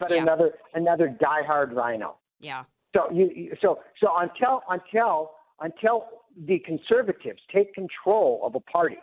[0.00, 0.22] but yeah.
[0.22, 2.16] another another diehard RINO.
[2.40, 2.64] yeah.
[2.94, 6.06] So you, so so until until until
[6.46, 8.98] the conservatives take control of a party,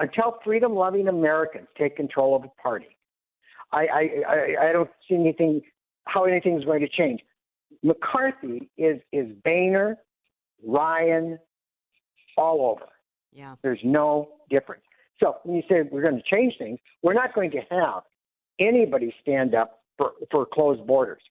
[0.00, 2.96] until freedom loving Americans take control of a party,
[3.72, 5.62] I, I I I don't see anything
[6.04, 7.20] how anything is going to change.
[7.82, 9.98] McCarthy is is Boehner,
[10.64, 11.38] Ryan,
[12.36, 12.90] all over.
[13.36, 13.54] Yeah.
[13.62, 14.82] There's no difference.
[15.20, 18.02] So when you say we're going to change things, we're not going to have
[18.58, 21.22] anybody stand up for, for closed borders.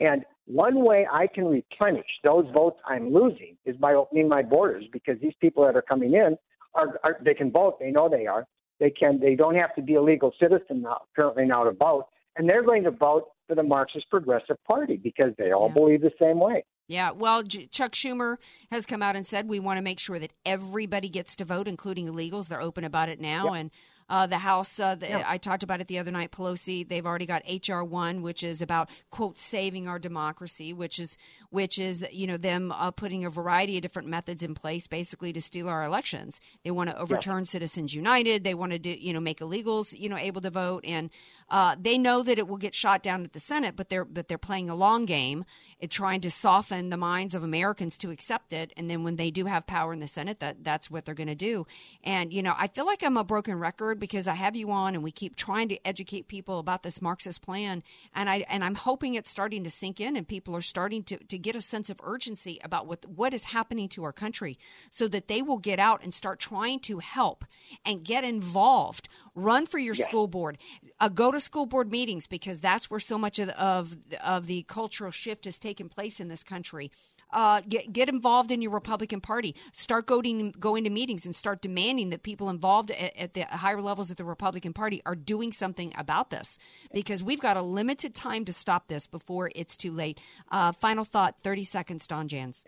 [0.00, 4.84] And one way I can replenish those votes I'm losing is by opening my borders
[4.92, 6.36] because these people that are coming in
[6.74, 7.78] are, are they can vote.
[7.78, 8.46] They know they are.
[8.78, 9.20] They can.
[9.20, 12.64] They don't have to be a legal citizen now, currently now to vote, and they're
[12.64, 16.64] going to vote for the Marxist Progressive Party because they all believe the same way.
[16.90, 18.36] Yeah, well, J- Chuck Schumer
[18.72, 21.68] has come out and said we want to make sure that everybody gets to vote,
[21.68, 22.48] including illegals.
[22.48, 23.70] They're open about it now, and
[24.10, 24.78] uh, the House.
[24.78, 26.32] Uh, the, I talked about it the other night.
[26.32, 26.86] Pelosi.
[26.86, 31.16] They've already got HR one, which is about quote saving our democracy, which is
[31.50, 35.32] which is you know them uh, putting a variety of different methods in place, basically
[35.32, 36.40] to steal our elections.
[36.64, 38.42] They want to overturn Citizens United.
[38.42, 41.10] They want to do you know make illegals you know able to vote, and
[41.48, 44.26] uh, they know that it will get shot down at the Senate, but they're but
[44.26, 45.44] they're playing a long game,
[45.88, 48.72] trying to soften the minds of Americans to accept it.
[48.76, 51.28] And then when they do have power in the Senate, that that's what they're going
[51.28, 51.66] to do.
[52.02, 54.94] And you know, I feel like I'm a broken record because I have you on,
[54.94, 57.82] and we keep trying to educate people about this Marxist plan,
[58.14, 61.18] and I and I'm hoping it's starting to sink in, and people are starting to
[61.18, 64.58] to get a sense of urgency about what what is happening to our country,
[64.90, 67.44] so that they will get out and start trying to help
[67.84, 69.08] and get involved.
[69.34, 70.08] Run for your Yes.
[70.08, 70.58] school board,
[70.98, 74.62] uh, go to school board meetings because that's where so much of of, of the
[74.64, 76.90] cultural shift has taken place in this country.
[77.32, 79.54] Uh, get get involved in your Republican Party.
[79.72, 83.80] Start going going to meetings and start demanding that people involved at, at the higher
[83.80, 86.58] levels of the Republican Party are doing something about this
[86.92, 90.18] because we've got a limited time to stop this before it's too late.
[90.50, 92.64] Uh, final thought, thirty seconds, Don Jans.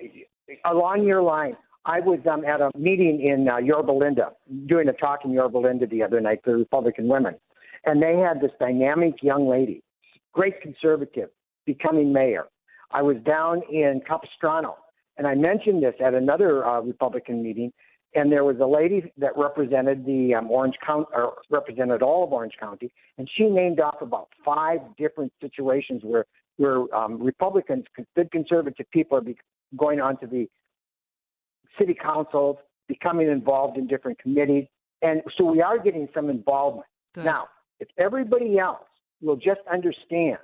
[0.64, 4.32] along your line, I was um, at a meeting in uh, Yorba Linda,
[4.66, 7.34] doing a talk in Yorba Linda the other night for Republican women,
[7.84, 9.82] and they had this dynamic young lady,
[10.32, 11.30] great conservative,
[11.66, 12.46] becoming mayor.
[12.92, 14.76] I was down in Capistrano,
[15.16, 17.72] and I mentioned this at another uh, Republican meeting,
[18.14, 22.32] and there was a lady that represented the um, Orange County, or represented all of
[22.32, 26.26] Orange County, and she named off about five different situations where
[26.58, 29.38] where um, Republicans, good conservative people, are be-
[29.76, 30.46] going on to the
[31.78, 34.66] city councils, becoming involved in different committees,
[35.00, 36.86] and so we are getting some involvement.
[37.16, 37.48] Now,
[37.80, 38.84] if everybody else
[39.22, 40.38] will just understand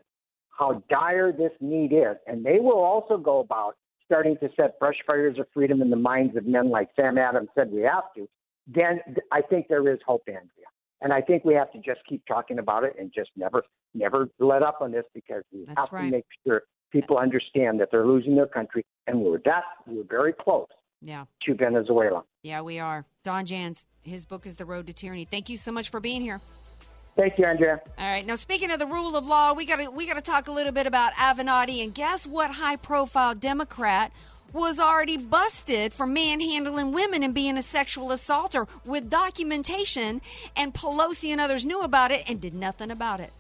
[0.59, 4.97] how dire this need is, and they will also go about starting to set brush
[5.07, 8.29] fires of freedom in the minds of men like Sam Adams said we have to,
[8.67, 10.49] then I think there is hope, Andrea.
[11.01, 13.63] And I think we have to just keep talking about it and just never,
[13.95, 16.07] never let up on this because we That's have right.
[16.07, 20.33] to make sure people understand that they're losing their country, and we're that we're very
[20.33, 20.67] close
[21.03, 21.27] Yeah.
[21.45, 22.25] to Venezuela.
[22.43, 23.05] Yeah, we are.
[23.23, 25.25] Don Jans, his book is The Road to Tyranny.
[25.27, 26.41] Thank you so much for being here.
[27.19, 27.81] Thank you, Andrea.
[27.99, 28.25] All right.
[28.25, 30.53] Now, speaking of the rule of law, we got to we got to talk a
[30.53, 31.83] little bit about Avenatti.
[31.83, 32.55] And guess what?
[32.55, 34.13] High-profile Democrat
[34.53, 40.21] was already busted for manhandling women and being a sexual assaulter with documentation.
[40.55, 43.33] And Pelosi and others knew about it and did nothing about it.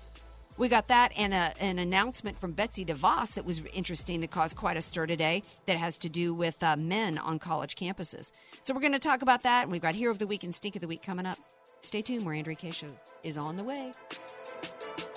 [0.57, 4.57] We got that and a, an announcement from Betsy DeVos that was interesting that caused
[4.57, 8.33] quite a stir today that has to do with uh, men on college campuses.
[8.63, 9.63] So we're going to talk about that.
[9.63, 11.39] And we've got Hero of the Week and Stink of the Week coming up.
[11.83, 12.89] Stay tuned, where Andrea Kaye Show
[13.23, 13.93] is on the way.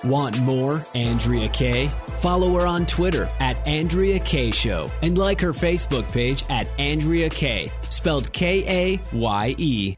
[0.03, 1.89] Want more Andrea Kaye?
[2.21, 7.29] Follow her on Twitter at Andrea Kaye Show and like her Facebook page at Andrea
[7.29, 9.97] Kaye, spelled K A Y E.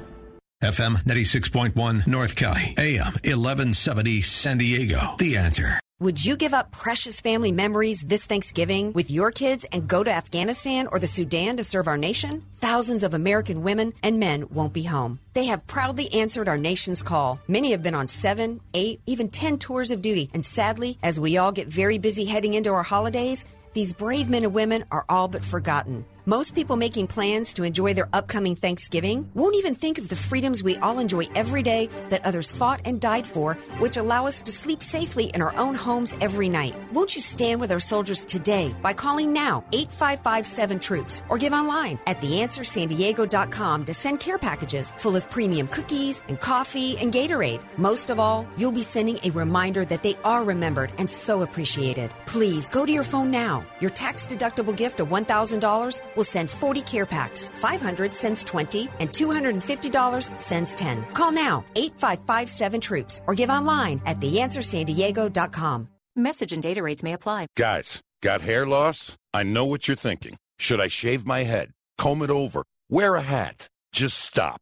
[0.61, 5.15] FM 96.1 North County, AM 1170 San Diego.
[5.17, 5.79] The answer.
[5.99, 10.11] Would you give up precious family memories this Thanksgiving with your kids and go to
[10.11, 12.43] Afghanistan or the Sudan to serve our nation?
[12.57, 15.19] Thousands of American women and men won't be home.
[15.33, 17.39] They have proudly answered our nation's call.
[17.47, 20.29] Many have been on seven, eight, even ten tours of duty.
[20.31, 24.43] And sadly, as we all get very busy heading into our holidays, these brave men
[24.43, 26.05] and women are all but forgotten.
[26.27, 30.63] Most people making plans to enjoy their upcoming Thanksgiving won't even think of the freedoms
[30.63, 34.51] we all enjoy every day that others fought and died for, which allow us to
[34.51, 36.75] sleep safely in our own homes every night.
[36.93, 41.97] Won't you stand with our soldiers today by calling now 8557 Troops or give online
[42.05, 47.63] at theanswersandiego.com to send care packages full of premium cookies and coffee and Gatorade.
[47.77, 52.11] Most of all, you'll be sending a reminder that they are remembered and so appreciated.
[52.27, 53.65] Please go to your phone now.
[53.79, 57.49] Your tax deductible gift of $1,000 will send 40 care packs.
[57.55, 61.03] 500 sends 20 and $250 sends 10.
[61.13, 65.87] Call now 8557 Troops or give online at theanswersandiego.com.
[66.15, 67.47] Message and data rates may apply.
[67.57, 69.15] Guys, got hair loss?
[69.33, 70.37] I know what you're thinking.
[70.59, 71.71] Should I shave my head?
[71.97, 72.63] Comb it over?
[72.89, 73.67] Wear a hat?
[73.93, 74.61] Just stop.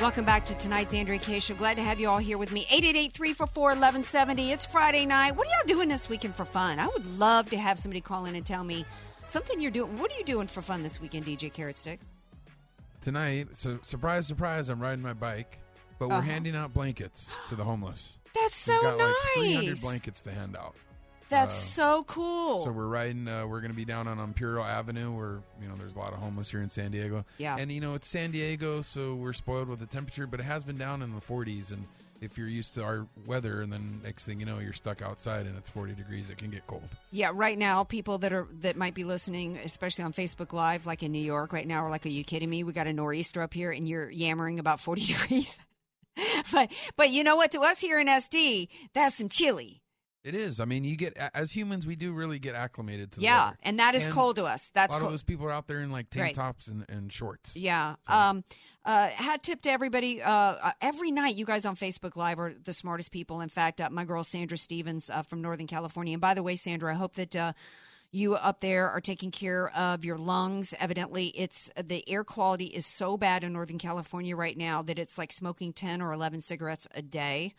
[0.00, 1.54] Welcome back to tonight's Andrea Kaye Show.
[1.54, 2.64] Glad to have you all here with me.
[2.70, 4.50] 888-344-1170.
[4.52, 5.36] It's Friday night.
[5.36, 6.78] What are y'all doing this weekend for fun?
[6.78, 8.84] I would love to have somebody call in and tell me
[9.26, 9.96] something you're doing.
[9.98, 12.06] What are you doing for fun this weekend, DJ Carrot Sticks?
[13.02, 15.58] Tonight, so surprise, surprise, I'm riding my bike,
[15.98, 16.22] but we're Uh-huh.
[16.30, 18.18] handing out blankets to the homeless.
[18.34, 19.82] That's We've so got like 300 nice.
[19.82, 20.74] blankets to hand out.
[21.30, 22.64] That's Uh, so cool.
[22.64, 23.26] So we're riding.
[23.28, 26.12] Uh, we're going to be down on Imperial Avenue, where you know there's a lot
[26.12, 27.24] of homeless here in San Diego.
[27.38, 27.56] Yeah.
[27.56, 30.64] and you know it's San Diego, so we're spoiled with the temperature, but it has
[30.64, 31.72] been down in the 40s.
[31.72, 31.86] And
[32.20, 35.46] if you're used to our weather, and then next thing you know, you're stuck outside
[35.46, 36.86] and it's 40 degrees, it can get cold.
[37.12, 41.02] Yeah, right now, people that are that might be listening, especially on Facebook Live, like
[41.02, 42.62] in New York right now, are like, "Are you kidding me?
[42.64, 45.58] We got a nor'easter up here, and you're yammering about forty degrees."
[46.52, 47.52] but but you know what?
[47.52, 49.79] To us here in SD, that's some chilly.
[50.22, 50.60] It is.
[50.60, 53.78] I mean, you get as humans, we do really get acclimated to the Yeah, and
[53.78, 54.70] that is cold to us.
[54.70, 55.08] That's a lot cold.
[55.08, 56.34] of those people are out there in like tank Right.
[56.34, 57.56] tops and, and shorts.
[57.56, 57.96] Yeah.
[58.06, 58.44] Um,
[58.84, 60.20] uh, hat tip to everybody.
[60.20, 63.40] Uh, uh, every night, you guys on Facebook Live are the smartest people.
[63.40, 66.12] In fact, uh, my girl Sandra Stevens uh, from Northern California.
[66.12, 67.34] And by the way, Sandra, I hope that.
[67.34, 67.52] Uh,
[68.12, 70.74] you up there are taking care of your lungs.
[70.80, 75.16] Evidently, it's the air quality is so bad in Northern California right now that it's
[75.16, 77.54] like smoking ten or eleven cigarettes a day.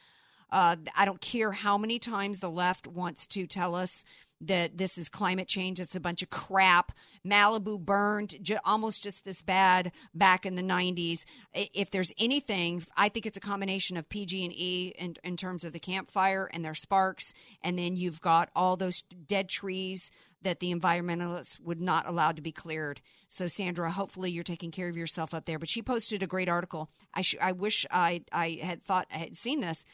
[0.51, 4.03] Uh, I don't care how many times the left wants to tell us
[4.41, 5.79] that this is climate change.
[5.79, 6.91] It's a bunch of crap.
[7.25, 11.25] Malibu burned j- almost just this bad back in the 90s.
[11.53, 15.63] If there's anything, I think it's a combination of PG and E in, in terms
[15.63, 17.33] of the campfire and their sparks,
[17.63, 20.09] and then you've got all those dead trees
[20.41, 22.99] that the environmentalists would not allow to be cleared.
[23.29, 25.59] So, Sandra, hopefully you're taking care of yourself up there.
[25.59, 26.89] But she posted a great article.
[27.13, 29.85] I sh- I wish I I had thought I had seen this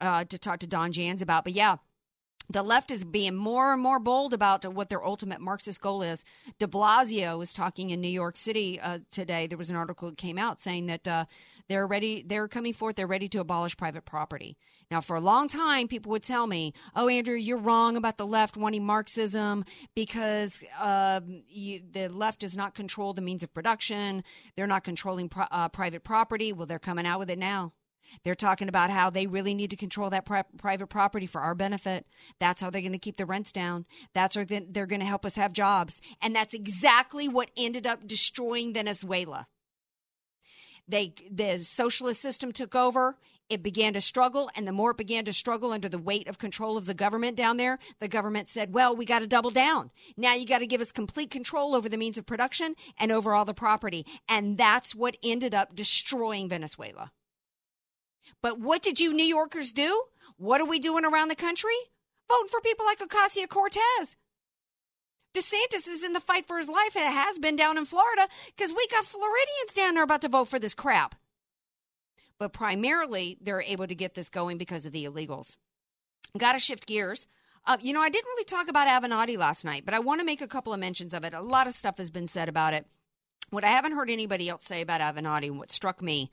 [0.00, 1.44] uh, to talk to Don Jans about.
[1.44, 1.76] But yeah,
[2.50, 6.24] the left is being more and more bold about what their ultimate Marxist goal is.
[6.58, 9.46] De Blasio was talking in New York City uh, today.
[9.46, 11.24] There was an article that came out saying that uh,
[11.68, 14.56] they're ready, they're coming forth, they're ready to abolish private property.
[14.90, 18.26] Now, for a long time, people would tell me, "Oh, Andrew, you're wrong about the
[18.26, 24.24] left wanting Marxism because um, you, the left does not control the means of production.
[24.56, 27.74] They're not controlling pro- uh, private property." Well, they're coming out with it now.
[28.24, 31.54] They're talking about how they really need to control that pri- private property for our
[31.54, 32.06] benefit.
[32.38, 33.86] That's how they're going to keep the rents down.
[34.14, 36.00] That's how they're going to help us have jobs.
[36.20, 39.46] And that's exactly what ended up destroying Venezuela.
[40.88, 43.16] They the socialist system took over.
[43.48, 46.38] It began to struggle, and the more it began to struggle under the weight of
[46.38, 49.90] control of the government down there, the government said, "Well, we got to double down.
[50.16, 53.34] Now you got to give us complete control over the means of production and over
[53.34, 57.12] all the property." And that's what ended up destroying Venezuela.
[58.42, 60.04] But what did you New Yorkers do?
[60.36, 61.76] What are we doing around the country?
[62.28, 64.16] Voting for people like Ocasio Cortez.
[65.34, 66.96] DeSantis is in the fight for his life.
[66.96, 70.48] It has been down in Florida because we got Floridians down there about to vote
[70.48, 71.14] for this crap.
[72.38, 75.56] But primarily, they're able to get this going because of the illegals.
[76.36, 77.26] Got to shift gears.
[77.66, 80.24] Uh, you know, I didn't really talk about Avenatti last night, but I want to
[80.24, 81.34] make a couple of mentions of it.
[81.34, 82.86] A lot of stuff has been said about it.
[83.50, 86.30] What I haven't heard anybody else say about Avenatti, and what struck me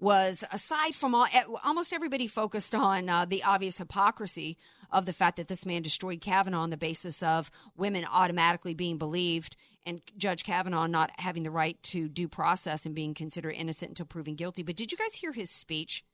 [0.00, 1.26] was aside from all,
[1.62, 4.56] almost everybody focused on uh, the obvious hypocrisy
[4.90, 8.98] of the fact that this man destroyed Kavanaugh on the basis of women automatically being
[8.98, 13.90] believed and Judge Kavanaugh not having the right to due process and being considered innocent
[13.90, 14.62] until proven guilty.
[14.62, 16.04] But did you guys hear his speech?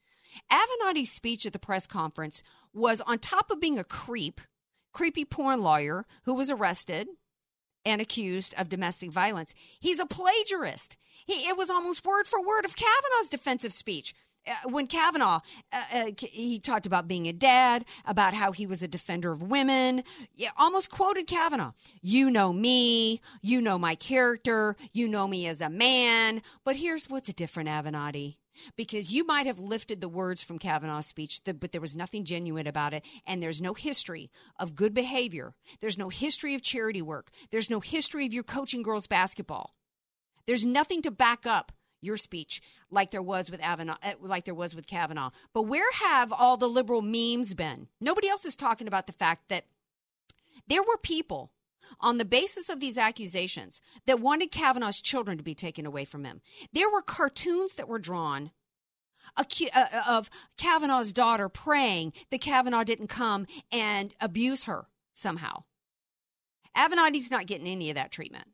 [0.51, 4.41] Avenatti's speech at the press conference was on top of being a creep,
[4.93, 7.09] creepy porn lawyer who was arrested
[7.87, 9.55] and accused of domestic violence.
[9.81, 10.99] He's a plagiarist.
[11.27, 14.13] He, it was almost word for word of Kavanaugh's defensive speech.
[14.47, 15.41] Uh, when Kavanaugh,
[15.73, 19.43] uh, uh, he talked about being a dad, about how he was a defender of
[19.43, 21.73] women, yeah, almost quoted Kavanaugh.
[22.01, 27.11] You know me, you know my character, you know me as a man, but here's
[27.11, 28.37] what's different, Avenatti.
[28.77, 32.67] Because you might have lifted the words from Kavanaugh's speech, but there was nothing genuine
[32.67, 33.05] about it.
[33.27, 35.55] And there's no history of good behavior.
[35.81, 37.31] There's no history of charity work.
[37.51, 39.73] There's no history of your coaching girls basketball.
[40.47, 44.55] There's nothing to back up your speech like there was with Avenatti, uh, like there
[44.55, 45.31] was with Kavanaugh.
[45.53, 47.89] But where have all the liberal memes been?
[48.01, 49.65] Nobody else is talking about the fact that
[50.69, 51.51] there were people
[52.01, 56.25] on the basis of these accusations that wanted Kavanaugh's children to be taken away from
[56.25, 56.41] him.
[56.73, 58.51] There were cartoons that were drawn
[59.37, 65.65] uh, of Kavanaugh's daughter praying that Kavanaugh didn't come and abuse her somehow.
[66.77, 68.49] Avenatti's not getting any of that treatment.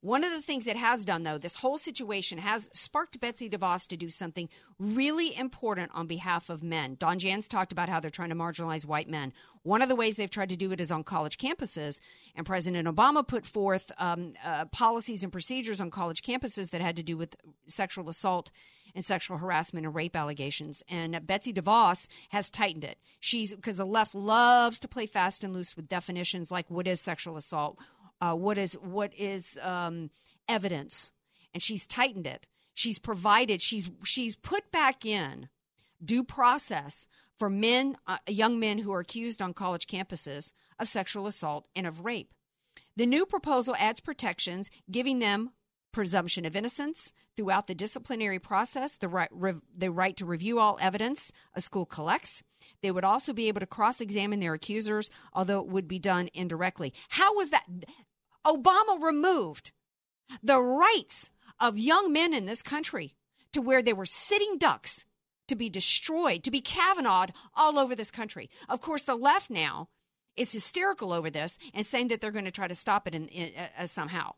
[0.00, 3.88] One of the things it has done, though, this whole situation has sparked Betsy DeVos
[3.88, 6.94] to do something really important on behalf of men.
[7.00, 9.32] Don Jans talked about how they're trying to marginalize white men.
[9.64, 11.98] One of the ways they've tried to do it is on college campuses,
[12.36, 16.94] and President Obama put forth um, uh, policies and procedures on college campuses that had
[16.94, 17.34] to do with
[17.66, 18.52] sexual assault
[18.94, 20.82] and sexual harassment and rape allegations.
[20.88, 22.98] And Betsy DeVos has tightened it.
[23.20, 27.00] She's because the left loves to play fast and loose with definitions like what is
[27.00, 27.78] sexual assault
[28.20, 30.10] uh, what is what is um,
[30.48, 31.12] evidence,
[31.52, 32.46] and she's tightened it.
[32.74, 33.60] She's provided.
[33.60, 35.48] She's she's put back in
[36.04, 41.26] due process for men, uh, young men who are accused on college campuses of sexual
[41.26, 42.34] assault and of rape.
[42.96, 45.50] The new proposal adds protections, giving them
[45.92, 50.78] presumption of innocence throughout the disciplinary process, the right, re, the right to review all
[50.80, 52.42] evidence a school collects.
[52.82, 56.28] They would also be able to cross examine their accusers, although it would be done
[56.34, 56.92] indirectly.
[57.08, 57.64] How was that?
[58.46, 59.72] Obama removed
[60.42, 61.30] the rights
[61.60, 63.14] of young men in this country
[63.52, 65.04] to where they were sitting ducks
[65.48, 68.50] to be destroyed, to be Kavanaughed all over this country.
[68.68, 69.88] Of course, the left now
[70.36, 73.28] is hysterical over this and saying that they're going to try to stop it in,
[73.28, 74.34] in, uh, somehow.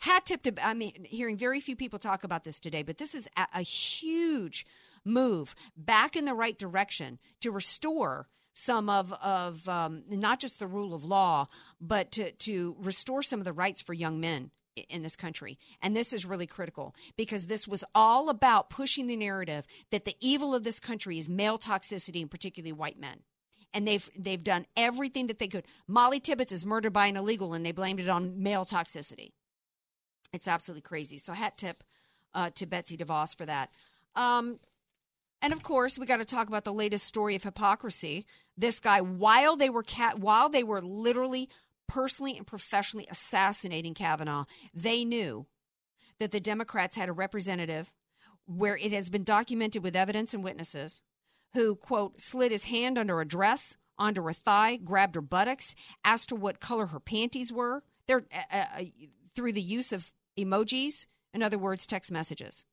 [0.00, 3.14] Hat tip to, I mean, hearing very few people talk about this today, but this
[3.14, 4.66] is a, a huge
[5.04, 10.66] move back in the right direction to restore some of of um, not just the
[10.66, 11.46] rule of law,
[11.80, 14.50] but to to restore some of the rights for young men
[14.88, 15.58] in this country.
[15.82, 20.16] And this is really critical because this was all about pushing the narrative that the
[20.20, 23.20] evil of this country is male toxicity and particularly white men.
[23.72, 25.64] And they've they've done everything that they could.
[25.86, 29.32] Molly Tibbetts is murdered by an illegal and they blamed it on male toxicity.
[30.32, 31.18] It's absolutely crazy.
[31.18, 31.84] So hat tip
[32.34, 33.70] uh, to Betsy DeVos for that.
[34.16, 34.58] Um,
[35.42, 38.26] and of course, we got to talk about the latest story of hypocrisy.
[38.56, 41.48] This guy, while they were cat, while they were literally
[41.88, 45.46] personally and professionally assassinating Kavanaugh, they knew
[46.18, 47.92] that the Democrats had a representative
[48.46, 51.02] where it has been documented with evidence and witnesses
[51.54, 55.74] who, quote, slid his hand under a dress, onto her thigh, grabbed her buttocks,
[56.04, 57.82] asked her what color her panties were.
[58.06, 58.82] They're uh, uh,
[59.34, 62.64] through the use of emojis, in other words, text messages.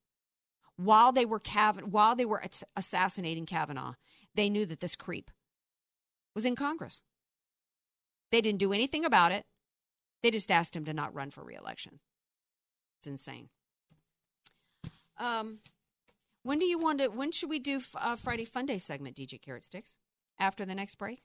[0.77, 1.41] While they were
[1.85, 2.43] while they were
[2.75, 3.93] assassinating Kavanaugh,
[4.35, 5.31] they knew that this creep
[6.35, 7.01] was in Congress.
[8.31, 9.45] They didn't do anything about it.
[10.21, 11.99] They just asked him to not run for reelection.
[12.99, 13.49] It's insane.
[15.17, 15.59] Um,
[16.43, 17.07] when do you want to?
[17.07, 19.97] When should we do uh, Friday Fun Day segment, DJ Carrot Sticks?
[20.39, 21.23] After the next break.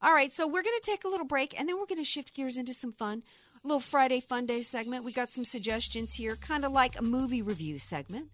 [0.00, 2.04] All right, so we're going to take a little break, and then we're going to
[2.04, 3.22] shift gears into some fun.
[3.62, 5.04] A little Friday Fun Day segment.
[5.04, 8.28] We got some suggestions here, kind of like a movie review segment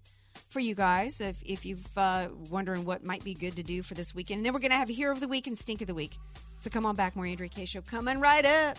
[0.49, 3.95] for you guys if, if you've uh, wondering what might be good to do for
[3.95, 4.39] this weekend.
[4.39, 6.17] And then we're going to have Hero of the Week and Stink of the Week.
[6.59, 8.79] So come on back, more Andrea Kaye Show coming right up.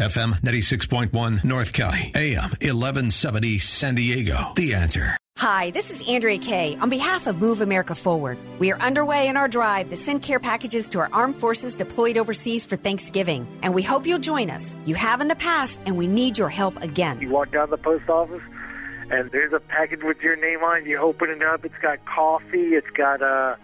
[0.00, 4.52] FM 96.1 North County, AM 1170 San Diego.
[4.54, 5.16] The answer.
[5.38, 6.76] Hi, this is Andrea Kaye.
[6.82, 10.38] On behalf of Move America Forward, we are underway in our drive to send care
[10.38, 13.48] packages to our armed forces deployed overseas for Thanksgiving.
[13.62, 14.76] And we hope you'll join us.
[14.84, 17.18] You have in the past, and we need your help again.
[17.22, 18.42] You walk down the post office,
[19.10, 20.86] and there's a package with your name on it.
[20.86, 23.56] You open it up, it's got coffee, it's got uh,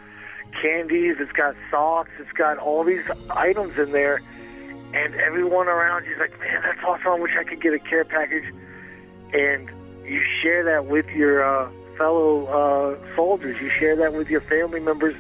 [0.63, 4.23] candies, it's got socks, it's got all these items in there.
[4.95, 7.09] And everyone around you's like, man, that's awesome.
[7.09, 8.53] I wish I could get a care package.
[9.33, 9.71] And
[10.05, 13.61] you share that with your uh, fellow uh, soldiers.
[13.61, 15.15] You share that with your family members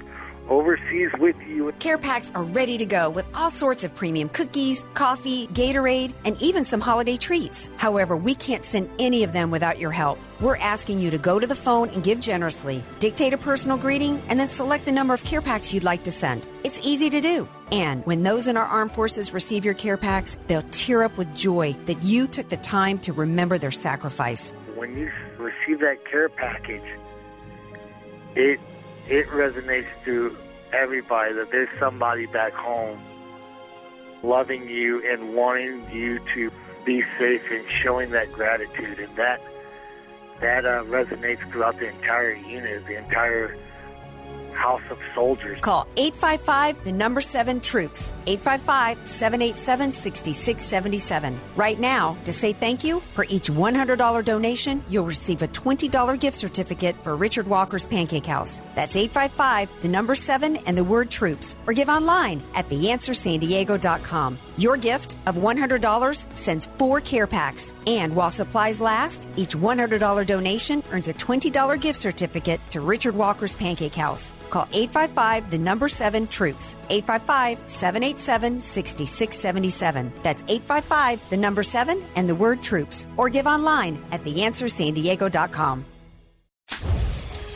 [0.49, 1.72] overseas with you.
[1.78, 6.40] Care packs are ready to go with all sorts of premium cookies, coffee, Gatorade, and
[6.43, 7.70] even some holiday treats.
[7.76, 10.18] However, we can't send any of them without your help.
[10.40, 14.22] We're asking you to go to the phone and give generously, dictate a personal greeting,
[14.28, 16.49] and then select the number of care packs you'd like to send.
[16.64, 17.49] It's easy to do.
[17.70, 21.34] And when those in our armed forces receive your care packs, they'll tear up with
[21.34, 24.53] joy that you took the time to remember their sacrifice.
[24.74, 26.82] When you receive that care package,
[28.34, 28.61] it
[29.09, 30.36] it resonates to
[30.72, 33.00] everybody that there's somebody back home
[34.22, 36.50] loving you and wanting you to
[36.84, 38.98] be safe and showing that gratitude.
[38.98, 39.40] And that
[40.40, 43.57] that uh, resonates throughout the entire unit, the entire
[44.53, 45.59] house of soldiers.
[45.61, 48.11] Call 855 the number 7 troops.
[48.26, 51.40] 855 787 6677.
[51.57, 56.36] Right now, to say thank you, for each $100 donation, you'll receive a $20 gift
[56.36, 58.61] certificate for Richard Walker's Pancake House.
[58.74, 61.57] That's 855 the number 7 and the word troops.
[61.66, 64.38] Or give online at theanswersandiego.com.
[64.57, 67.72] Your gift of $100 sends four care packs.
[67.86, 73.55] And while supplies last, each $100 donation earns a $20 gift certificate to Richard Walker's
[73.55, 74.32] Pancake House.
[74.53, 76.76] Call 855 the number 7 troops.
[76.90, 80.12] 855 787 6677.
[80.22, 83.07] That's 855 the number 7 and the word troops.
[83.16, 85.86] Or give online at theanswersandiego.com.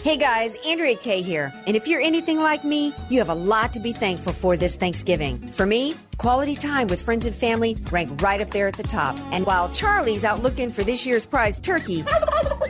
[0.06, 1.52] Hey guys, Andrea Kaye here.
[1.66, 4.76] And if you're anything like me, you have a lot to be thankful for this
[4.76, 5.50] Thanksgiving.
[5.50, 9.18] For me, quality time with friends and family rank right up there at the top.
[9.32, 12.02] And while Charlie's out looking for this year's prize turkey,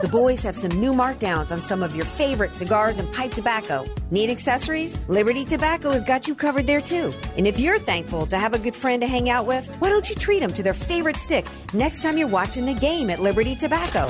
[0.01, 3.85] the boys have some new markdowns on some of your favorite cigars and pipe tobacco.
[4.11, 4.99] Need accessories?
[5.07, 7.13] Liberty Tobacco has got you covered there too.
[7.37, 10.09] And if you're thankful to have a good friend to hang out with, why don't
[10.09, 13.55] you treat them to their favorite stick next time you're watching the game at Liberty
[13.55, 14.07] Tobacco?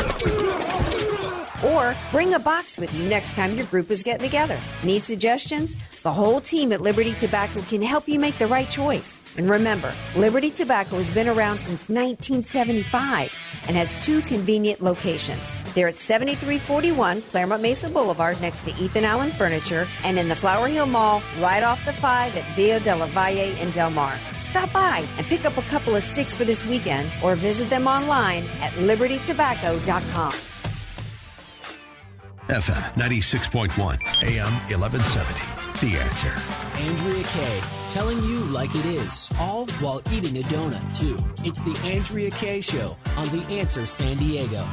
[1.64, 4.58] Or bring a box with you next time your group is getting together.
[4.82, 5.76] Need suggestions?
[6.02, 9.20] The whole team at Liberty Tobacco can help you make the right choice.
[9.36, 13.32] And remember, Liberty Tobacco has been around since 1975
[13.68, 15.52] and has two convenient locations.
[15.74, 20.68] They're at 7341 Clairemont Mesa Boulevard next to Ethan Allen Furniture and in the Flower
[20.68, 24.18] Hill Mall right off the 5 at Via de la Valle in Del Mar.
[24.38, 27.86] Stop by and pick up a couple of sticks for this weekend or visit them
[27.86, 30.32] online at libertytobacco.com.
[32.48, 33.74] FM 96.1,
[34.22, 35.84] AM 1170.
[35.84, 36.32] The answer.
[36.78, 41.18] Andrea Kaye, telling you like it is, all while eating a donut, too.
[41.44, 44.64] It's the Andrea Kaye Show on The Answer San Diego.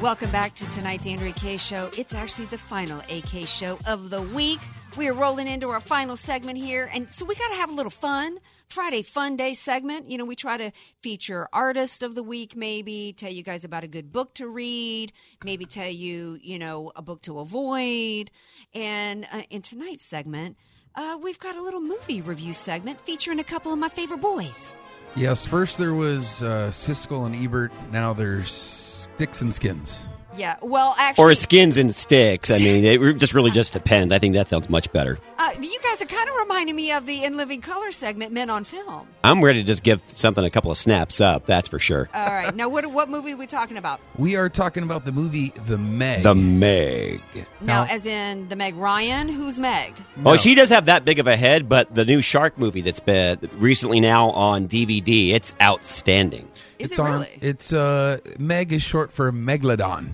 [0.00, 1.90] Welcome back to tonight's Andrea Kaye show.
[1.98, 4.60] It's actually the final AK show of the week.
[4.96, 7.74] We are rolling into our final segment here, and so we got to have a
[7.74, 8.38] little fun.
[8.68, 10.10] Friday Fun Day segment.
[10.10, 13.84] You know, we try to feature artist of the week, maybe tell you guys about
[13.84, 15.12] a good book to read,
[15.44, 18.30] maybe tell you, you know, a book to avoid.
[18.74, 20.56] And uh, in tonight's segment,
[20.94, 24.78] uh, we've got a little movie review segment featuring a couple of my favorite boys.
[25.16, 27.72] Yes, first there was uh, Siskel and Ebert.
[27.92, 30.08] Now there's Sticks and Skins.
[30.36, 32.50] Yeah, well, actually, Or skins and sticks.
[32.50, 34.12] I mean, it just really just depends.
[34.12, 35.18] I think that sounds much better.
[35.56, 38.50] Uh, you guys are kind of reminding me of the In Living Color segment, Men
[38.50, 39.06] on Film.
[39.22, 41.46] I'm ready to just give something a couple of snaps up.
[41.46, 42.08] That's for sure.
[42.14, 44.00] All right, now what what movie are we talking about?
[44.18, 46.22] We are talking about the movie The Meg.
[46.22, 47.20] The Meg.
[47.60, 49.94] Now, as in the Meg Ryan, who's Meg?
[50.24, 53.00] Oh, she does have that big of a head, but the new shark movie that's
[53.00, 56.48] been recently now on DVD, it's outstanding.
[56.78, 57.26] It's on.
[57.40, 60.10] It's uh, Meg is short for Megalodon.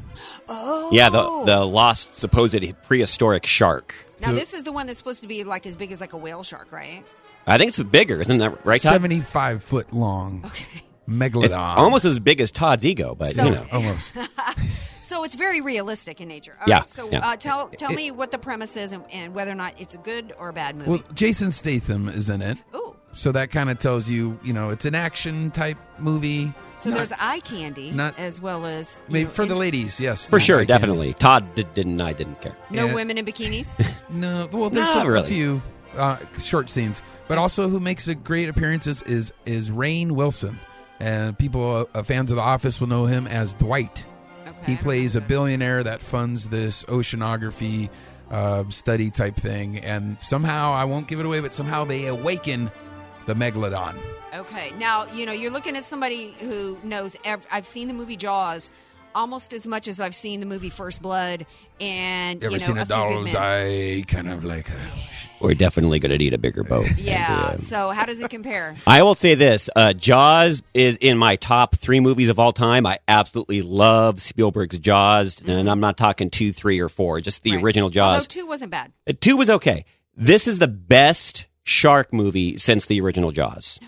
[0.49, 3.95] Oh, Yeah, the the lost supposed prehistoric shark.
[4.21, 6.17] Now this is the one that's supposed to be like as big as like a
[6.19, 7.05] whale shark, right?
[7.47, 8.81] I think it's bigger, isn't that right?
[8.81, 8.93] Todd?
[8.93, 10.43] Seventy-five foot long.
[10.45, 10.83] Okay.
[11.09, 11.73] Megalodon.
[11.73, 14.17] It's almost as big as Todd's ego, but So- you know, almost.
[15.03, 16.57] So it's very realistic in nature.
[16.61, 17.31] All Yeah, right, so yeah.
[17.31, 19.99] uh, tell tell me what the premise is and, and whether or not it's a
[19.99, 20.89] good or a bad movie.
[20.91, 22.59] Well, Jason Statham is in it.
[22.77, 22.90] Ooh.
[23.13, 26.53] So that kind of tells you, you know, it's an action type movie.
[26.77, 30.29] so Not- there's eye candy not- as well as maybe know, for the ladies, yes,
[30.29, 30.73] for sure, eye candy.
[30.73, 31.15] definitely.
[31.15, 32.01] Todd did, didn't.
[32.01, 32.57] I didn't care.
[32.71, 32.95] no Yeah.
[32.95, 33.75] women in bikinis.
[34.11, 35.29] No, well, there's Not a, really.
[35.29, 35.61] few
[35.97, 40.59] uh, short scenes, but also who makes a great appearances is is Rainn Wilson,
[41.01, 44.05] and people uh, fans of The Office will know him as Dwight.
[44.67, 47.89] he plays a billionaire that funds this oceanography
[48.31, 52.71] uh, study type thing, and somehow I won't give it away, but somehow they awaken
[53.31, 53.97] the megalodon.
[54.35, 57.17] Okay, now you know you're looking at somebody who knows.
[57.25, 58.71] Ev- I've seen the movie Jaws
[59.15, 61.47] almost as much as I've seen the movie First Blood,
[61.81, 64.05] and You ever you know seen a Few Good doll's eye?
[64.07, 64.77] Kind of like a.
[65.41, 66.87] We're definitely going to need a bigger boat.
[66.99, 67.55] Yeah.
[67.57, 68.77] So how does it compare?
[68.87, 72.87] I will say this: uh, Jaws is in my top three movies of all time.
[72.87, 77.21] I absolutely love Spielberg's Jaws, and I'm not talking two, three, or four.
[77.21, 78.27] Just the original Although Jaws.
[78.27, 78.93] two wasn't bad.
[79.09, 79.85] Uh, Two was okay.
[80.17, 83.79] This is the best shark movie since the original Jaws.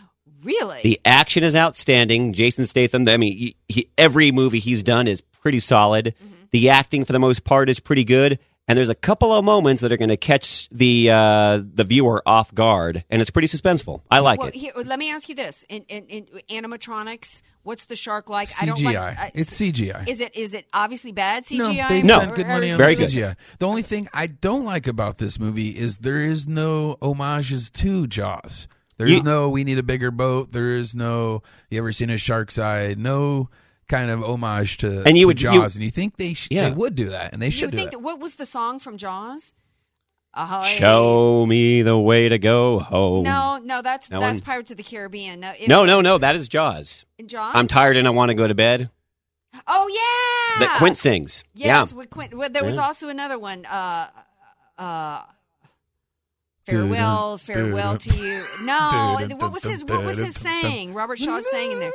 [0.43, 0.81] Really?
[0.83, 2.33] The action is outstanding.
[2.33, 3.09] Jason Statham.
[3.09, 6.14] I mean, he, he, every movie he's done is pretty solid.
[6.20, 6.33] Mm-hmm.
[6.51, 8.39] The acting, for the most part, is pretty good.
[8.69, 12.23] And there's a couple of moments that are going to catch the uh, the viewer
[12.25, 14.03] off guard, and it's pretty suspenseful.
[14.11, 14.55] I like well, it.
[14.55, 16.07] Here, let me ask you this: in, in,
[16.49, 18.49] in animatronics, what's the shark like?
[18.61, 18.97] I don't like.
[18.97, 19.19] CGI.
[19.19, 20.09] uh, It's CGI.
[20.09, 21.89] Is it is it obviously bad No, CGI?
[21.89, 22.19] they No.
[22.21, 23.11] spent good money on Very the good.
[23.11, 23.37] CGI.
[23.59, 28.07] The only thing I don't like about this movie is there is no homages to
[28.07, 28.69] Jaws.
[28.97, 30.53] There's You- no we need a bigger boat.
[30.53, 32.95] There is no you ever seen a shark's eye?
[32.97, 33.51] No
[33.93, 35.74] kind of homage to, And you to would- you- Jaws.
[35.76, 36.68] and you think they sh- Yeah.
[36.68, 37.99] they would do that, and they should do think that.
[37.99, 39.53] that, what was the song from Jaws?
[40.34, 40.64] Ahoy.
[40.78, 43.24] Show me the way to go home.
[43.24, 44.45] No, no, that's That that's one?
[44.47, 45.40] Pirates of the Caribbean.
[45.40, 46.16] No, it- No, no, no.
[46.16, 47.05] That is Jaws.
[47.26, 47.53] Jaws?
[47.55, 48.88] I'm tired and I want to go to bed.
[49.66, 51.45] Oh yeah, That Quint sings.
[51.55, 51.97] Yes, yeah.
[51.99, 52.32] with Quint.
[52.32, 52.86] Well, there was Yeah.
[52.86, 53.66] also another one.
[53.66, 54.07] Uh,
[54.78, 55.20] uh,
[56.66, 58.45] farewell, farewell to you.
[58.62, 59.84] No, what was his?
[59.84, 60.95] What was his saying?
[60.95, 61.93] Robert Shaw sang in there.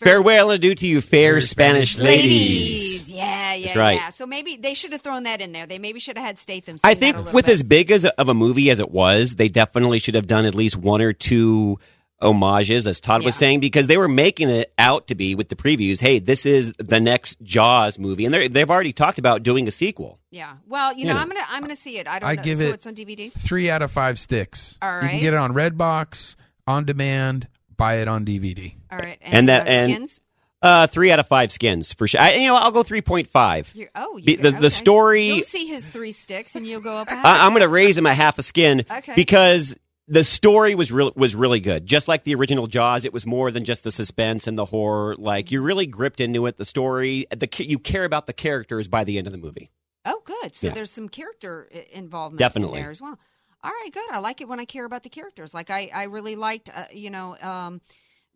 [0.00, 3.10] Farewell and adieu to you, fair Spanish ladies.
[3.12, 3.96] Yeah, yeah, right.
[3.96, 4.08] yeah.
[4.10, 5.66] So maybe they should have thrown that in there.
[5.66, 6.76] They maybe should have had Statham.
[6.84, 7.52] I sing that a think with bit.
[7.52, 10.44] as big as a, of a movie as it was, they definitely should have done
[10.46, 11.78] at least one or two
[12.20, 15.56] homages, as Todd was saying, because they were making it out to be with the
[15.56, 16.00] previews.
[16.00, 19.70] Hey, this is the next Jaws movie, and they're- they've already talked about doing a
[19.70, 20.18] sequel.
[20.32, 20.54] Yeah.
[20.66, 21.20] Well, you You know, know.
[21.20, 22.08] I'm gonna I'm gonna see it.
[22.08, 22.42] I don't I know.
[22.42, 23.30] give so it it's on DVD.
[23.32, 24.78] Three out of five sticks.
[24.82, 26.34] All You can get it on Redbox,
[26.66, 27.46] on demand,
[27.78, 28.74] buy it on DVD.
[28.92, 29.18] All right.
[29.22, 30.20] And, that uh, and skins.
[30.60, 32.20] uh, three out of five skins for sure.
[32.20, 33.72] I, you know, I'll go three point five.
[33.74, 35.28] You're, oh, you Be- go- the the story.
[35.28, 37.08] You'll see his three sticks, and you'll go up.
[37.10, 39.14] I, I'm going to raise him a half a skin Okay.
[39.16, 39.74] because
[40.10, 41.86] the story was real was really good.
[41.86, 45.14] Just like the original Jaws, it was more than just the suspense and the horror.
[45.16, 46.56] Like you really gripped into it.
[46.56, 49.70] The story, the you care about the characters by the end of the movie.
[50.04, 50.54] Oh, good.
[50.54, 50.72] So Yeah.
[50.74, 52.78] there's some character involvement Definitely.
[52.78, 53.18] in there as well.
[53.62, 54.10] All right, good.
[54.10, 55.52] I like it when I care about the characters.
[55.52, 57.80] Like I, I really liked, uh, you know, um,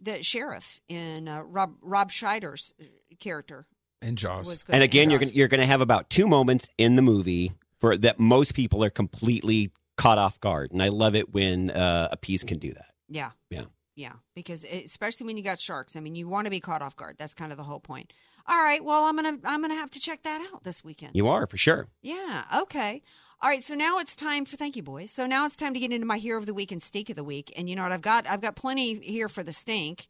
[0.01, 2.85] the sheriff in uh, Rob Rob Scheider's uh,
[3.21, 3.67] character.
[4.01, 4.49] And Jaws.
[4.49, 4.75] Was good.
[4.75, 7.97] And again, you're gonna, you're going to have about two moments in the movie for
[7.99, 12.17] that most people are completely caught off guard, and I love it when uh, a
[12.17, 12.91] piece can do that.
[13.09, 13.31] Yeah.
[13.51, 13.65] Yeah.
[13.95, 16.81] Yeah, because it, especially when you got sharks, I mean, you want to be caught
[16.81, 17.17] off guard.
[17.19, 18.13] That's kind of the whole point.
[18.47, 21.15] All right, well, I'm gonna I'm gonna have to check that out this weekend.
[21.15, 21.89] You are for sure.
[22.01, 22.45] Yeah.
[22.63, 23.03] Okay.
[23.43, 23.63] All right.
[23.63, 25.11] So now it's time for thank you, boys.
[25.11, 27.17] So now it's time to get into my hero of the week and stink of
[27.17, 27.53] the week.
[27.57, 27.91] And you know what?
[27.91, 30.07] I've got I've got plenty here for the stink.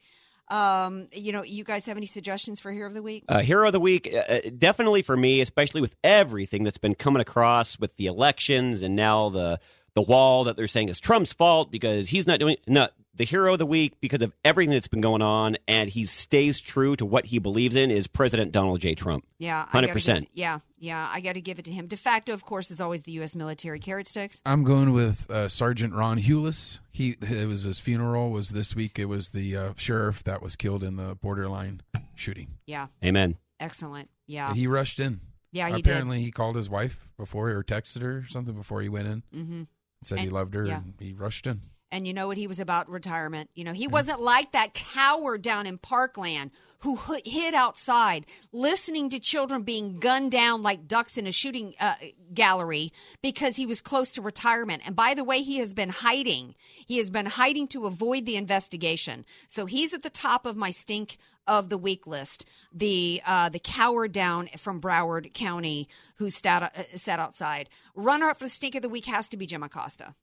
[0.49, 3.25] Um, you know, you guys have any suggestions for hero of the week?
[3.27, 6.95] Uh, hero of the week, uh, uh, definitely for me, especially with everything that's been
[6.95, 9.59] coming across with the elections and now the
[9.95, 13.53] the wall that they're saying is Trump's fault because he's not doing no the hero
[13.53, 17.05] of the week because of everything that's been going on and he stays true to
[17.05, 18.95] what he believes in is President Donald J.
[18.95, 19.25] Trump.
[19.39, 20.21] Yeah, I hundred gotta percent.
[20.27, 21.87] give Yeah, yeah, I got to give it to him.
[21.89, 23.37] De facto, of course, is always the U.S.
[23.37, 24.41] military carrot sticks.
[24.47, 26.79] I'm going with uh, Sergeant Ron Helus.
[26.91, 28.99] He it was his funeral was this week.
[28.99, 31.83] It was the uh, sheriff that was killed in the borderline
[32.15, 32.59] shooting.
[32.67, 33.37] Yeah, Amen.
[33.61, 34.09] excellent.
[34.27, 35.21] Yeah, He rushed in.
[35.53, 35.89] Yeah, he did.
[35.89, 39.23] apparently he called his wife before or texted her or something before he went in.
[39.37, 39.67] Mhm.
[40.03, 40.79] Said he loved her yeah.
[40.79, 41.61] and he rushed in.
[41.93, 42.39] And you know what?
[42.39, 43.51] He was about retirement.
[43.55, 49.21] You know, he wasn't like that coward down in Parkland who hid outside listening to
[49.21, 51.95] children being gunned down like ducks in a shooting uh,
[52.33, 54.83] gallery because he was close to retirement.
[54.87, 56.55] And by the way, he has been hiding.
[56.87, 59.27] He has been hiding to avoid the investigation.
[59.47, 62.49] So he's at the top of my stink of the week list.
[62.73, 67.69] The uh, the coward down from Broward County who sat, uh, sat outside.
[67.95, 70.15] Runner up for the stink of the week has to be Jim Acosta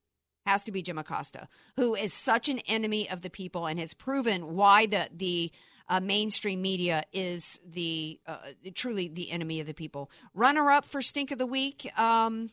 [0.49, 1.47] has to be Jim Acosta,
[1.77, 5.51] who is such an enemy of the people and has proven why the the
[5.87, 8.37] uh, mainstream media is the uh,
[8.75, 10.09] truly the enemy of the people.
[10.33, 11.79] Runner up for stink of the week.
[11.97, 12.49] Um,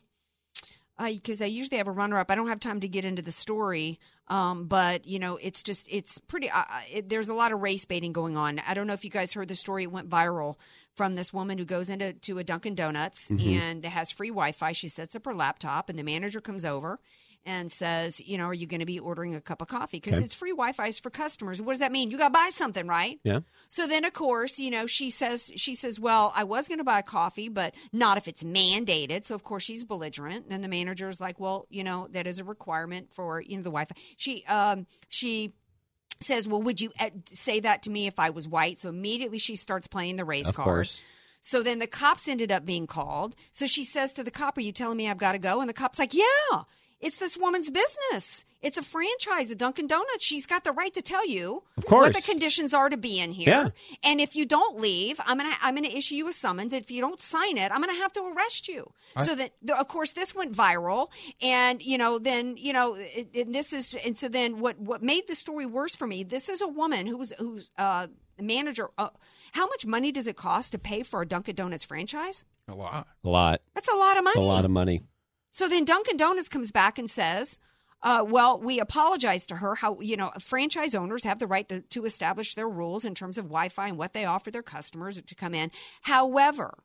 [0.99, 2.31] because I usually have a runner up.
[2.31, 5.87] I don't have time to get into the story, um, but you know, it's just
[5.91, 6.49] it's pretty.
[6.49, 8.59] Uh, it, there's a lot of race baiting going on.
[8.67, 9.83] I don't know if you guys heard the story.
[9.83, 10.55] It went viral
[10.95, 13.47] from this woman who goes into to a Dunkin' Donuts Mhm.
[13.61, 14.71] and has free Wi-Fi.
[14.71, 16.99] She sets up her laptop, and the manager comes over
[17.47, 19.97] and says, "You know, are you going to be ordering a cup of coffee?
[19.97, 20.25] Because Okay.
[20.25, 21.59] it's free Wi-Fi for customers.
[21.61, 22.11] What does that mean?
[22.11, 23.39] You got to buy something, right?" Yeah.
[23.69, 26.83] So then, of course, you know, she says, she says, well, I was going to
[26.83, 29.23] buy coffee, but not if it's mandated.
[29.23, 30.45] So of course she's belligerent.
[30.49, 33.63] And the manager is like, well, you know, that is a requirement for you know
[33.63, 33.95] the Wi-Fi.
[34.17, 35.53] She, um, she
[36.19, 38.77] says, well, would you uh, say that to me if I was white?
[38.77, 40.65] So immediately she starts playing the race Of card.
[40.65, 41.01] course.
[41.43, 43.35] So then the cops ended up being called.
[43.51, 45.61] So she says to the cop, Are you telling me I've got to go?
[45.61, 46.63] And the cop's like, Yeah,
[46.99, 48.43] it's this woman's business.
[48.61, 50.23] It's a franchise of Dunkin' Donuts.
[50.23, 52.07] She's got the right to tell you Of course.
[52.07, 53.47] what the conditions are to be in here.
[53.49, 53.69] Yeah.
[54.03, 56.73] And if you don't leave, I'm gonna I'm gonna issue you a summons.
[56.73, 58.91] If you don't sign it, I'm gonna have to arrest you.
[59.15, 62.95] I- so that the- of course this went viral, and you know then you know
[62.97, 66.23] it, and this is and so then what what made the story worse for me?
[66.23, 68.07] This is a woman who was who's uh
[68.41, 68.89] manager.
[68.97, 69.09] Uh,
[69.53, 72.43] how much money does it cost to pay for a Dunkin' Donuts franchise?
[72.67, 73.07] A lot.
[73.23, 73.61] A lot.
[73.75, 74.33] That's a lot of money.
[74.35, 75.01] It's a lot of money.
[75.57, 77.57] So then Dunkin' Donuts comes back and says,
[78.03, 79.73] uh, well, we apologize to her.
[79.73, 83.39] How, you know, franchise owners have the right to, to establish their rules in terms
[83.39, 85.71] of Wi Fi and what they offer their customers to come in.
[86.03, 86.75] However,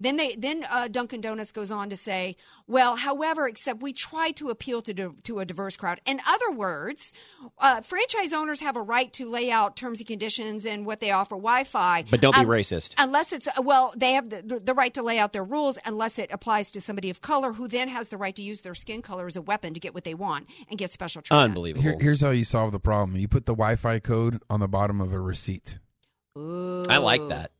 [0.00, 2.36] Then they then uh, Dunkin' Donuts goes on to say,
[2.68, 6.00] well, however, except we try to appeal to di- to a diverse crowd.
[6.06, 7.12] In other words,
[7.58, 11.10] uh, franchise owners have a right to lay out terms and conditions and what they
[11.10, 12.94] offer Wi-Fi, But don't be un- racist.
[12.96, 16.30] Unless it's well, they have the, the right to lay out their rules unless it
[16.32, 19.26] applies to somebody of color who then has the right to use their skin color
[19.26, 21.50] as a weapon to get what they want and get special treatment.
[21.50, 21.82] Unbelievable.
[21.82, 23.16] Here, here's how you solve the problem.
[23.16, 25.80] You put the Wi-Fi code on the bottom of a receipt.
[26.36, 26.84] Ooh.
[26.88, 27.50] I like that.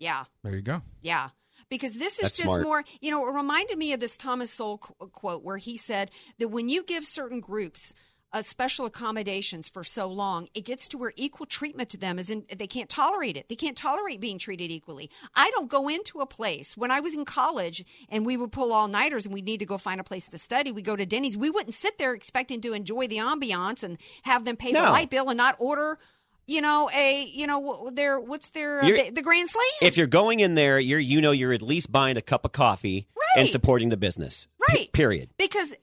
[0.00, 0.24] Yeah.
[0.42, 0.82] There you go.
[1.00, 1.28] Yeah.
[1.68, 2.62] Because this is That's just smart.
[2.62, 6.10] more, you know, it reminded me of this Thomas Sowell qu- quote where he said
[6.38, 7.94] that when you give certain groups
[8.32, 12.30] uh, special accommodations for so long, it gets to where equal treatment to them is
[12.30, 13.48] in, they can't tolerate it.
[13.48, 15.10] They can't tolerate being treated equally.
[15.34, 18.72] I don't go into a place when I was in college and we would pull
[18.72, 20.72] all nighters and we need to go find a place to study.
[20.72, 21.36] We go to Denny's.
[21.36, 25.10] We wouldn't sit there expecting to enjoy the ambiance and have them pay the light
[25.10, 25.98] bill and not order.
[26.46, 29.64] You know, a you know their what's their uh, You're- the Grand Slam?
[29.82, 32.52] If you're going in there, you're you know you're at least buying a cup of
[32.52, 33.40] coffee right.
[33.42, 34.46] and supporting the business.
[34.68, 34.92] P- Right.
[34.92, 35.30] period.
[35.38, 35.74] because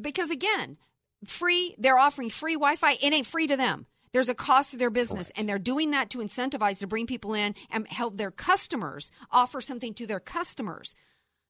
[0.00, 0.78] because again
[1.24, 4.90] free they're offering free wi-fi it ain't free to them there's a cost to their
[4.90, 9.10] business and they're doing that to incentivize to bring people in and help their customers
[9.30, 10.94] offer something to their customers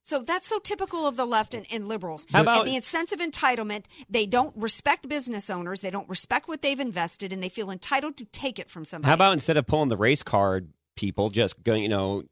[0.04, 3.12] so that's so typical of the left and, and liberals How about- and the sense
[3.12, 7.48] of entitlement they don't respect business owners they don't respect what they've invested and they
[7.48, 10.68] feel entitled to take it from somebody How about instead of pulling the race card,
[10.96, 12.24] people just go, you know,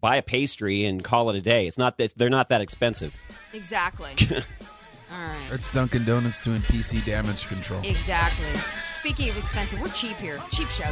[0.00, 1.66] buy a pastry and call it a day.
[1.66, 3.16] It's not that they're not that expensive.
[3.52, 7.80] exactly all right It's Dunkin' Donuts doing PC damage control.
[7.84, 8.46] Exactly.
[8.92, 10.38] Speaking of expensive, we're cheap here.
[10.50, 10.90] Cheap show.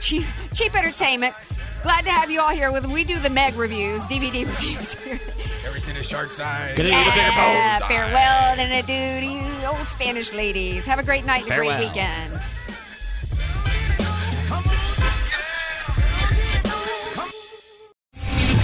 [0.00, 1.34] Cheap, cheap entertainment.
[1.82, 5.20] Glad to have you all here with We do the Meg reviews, DVD reviews here.
[5.66, 6.74] Ever seen a shark's eye?
[6.78, 10.86] Yeah, farewell and adieu to you old Spanish ladies.
[10.86, 12.40] Have a great night and a great weekend.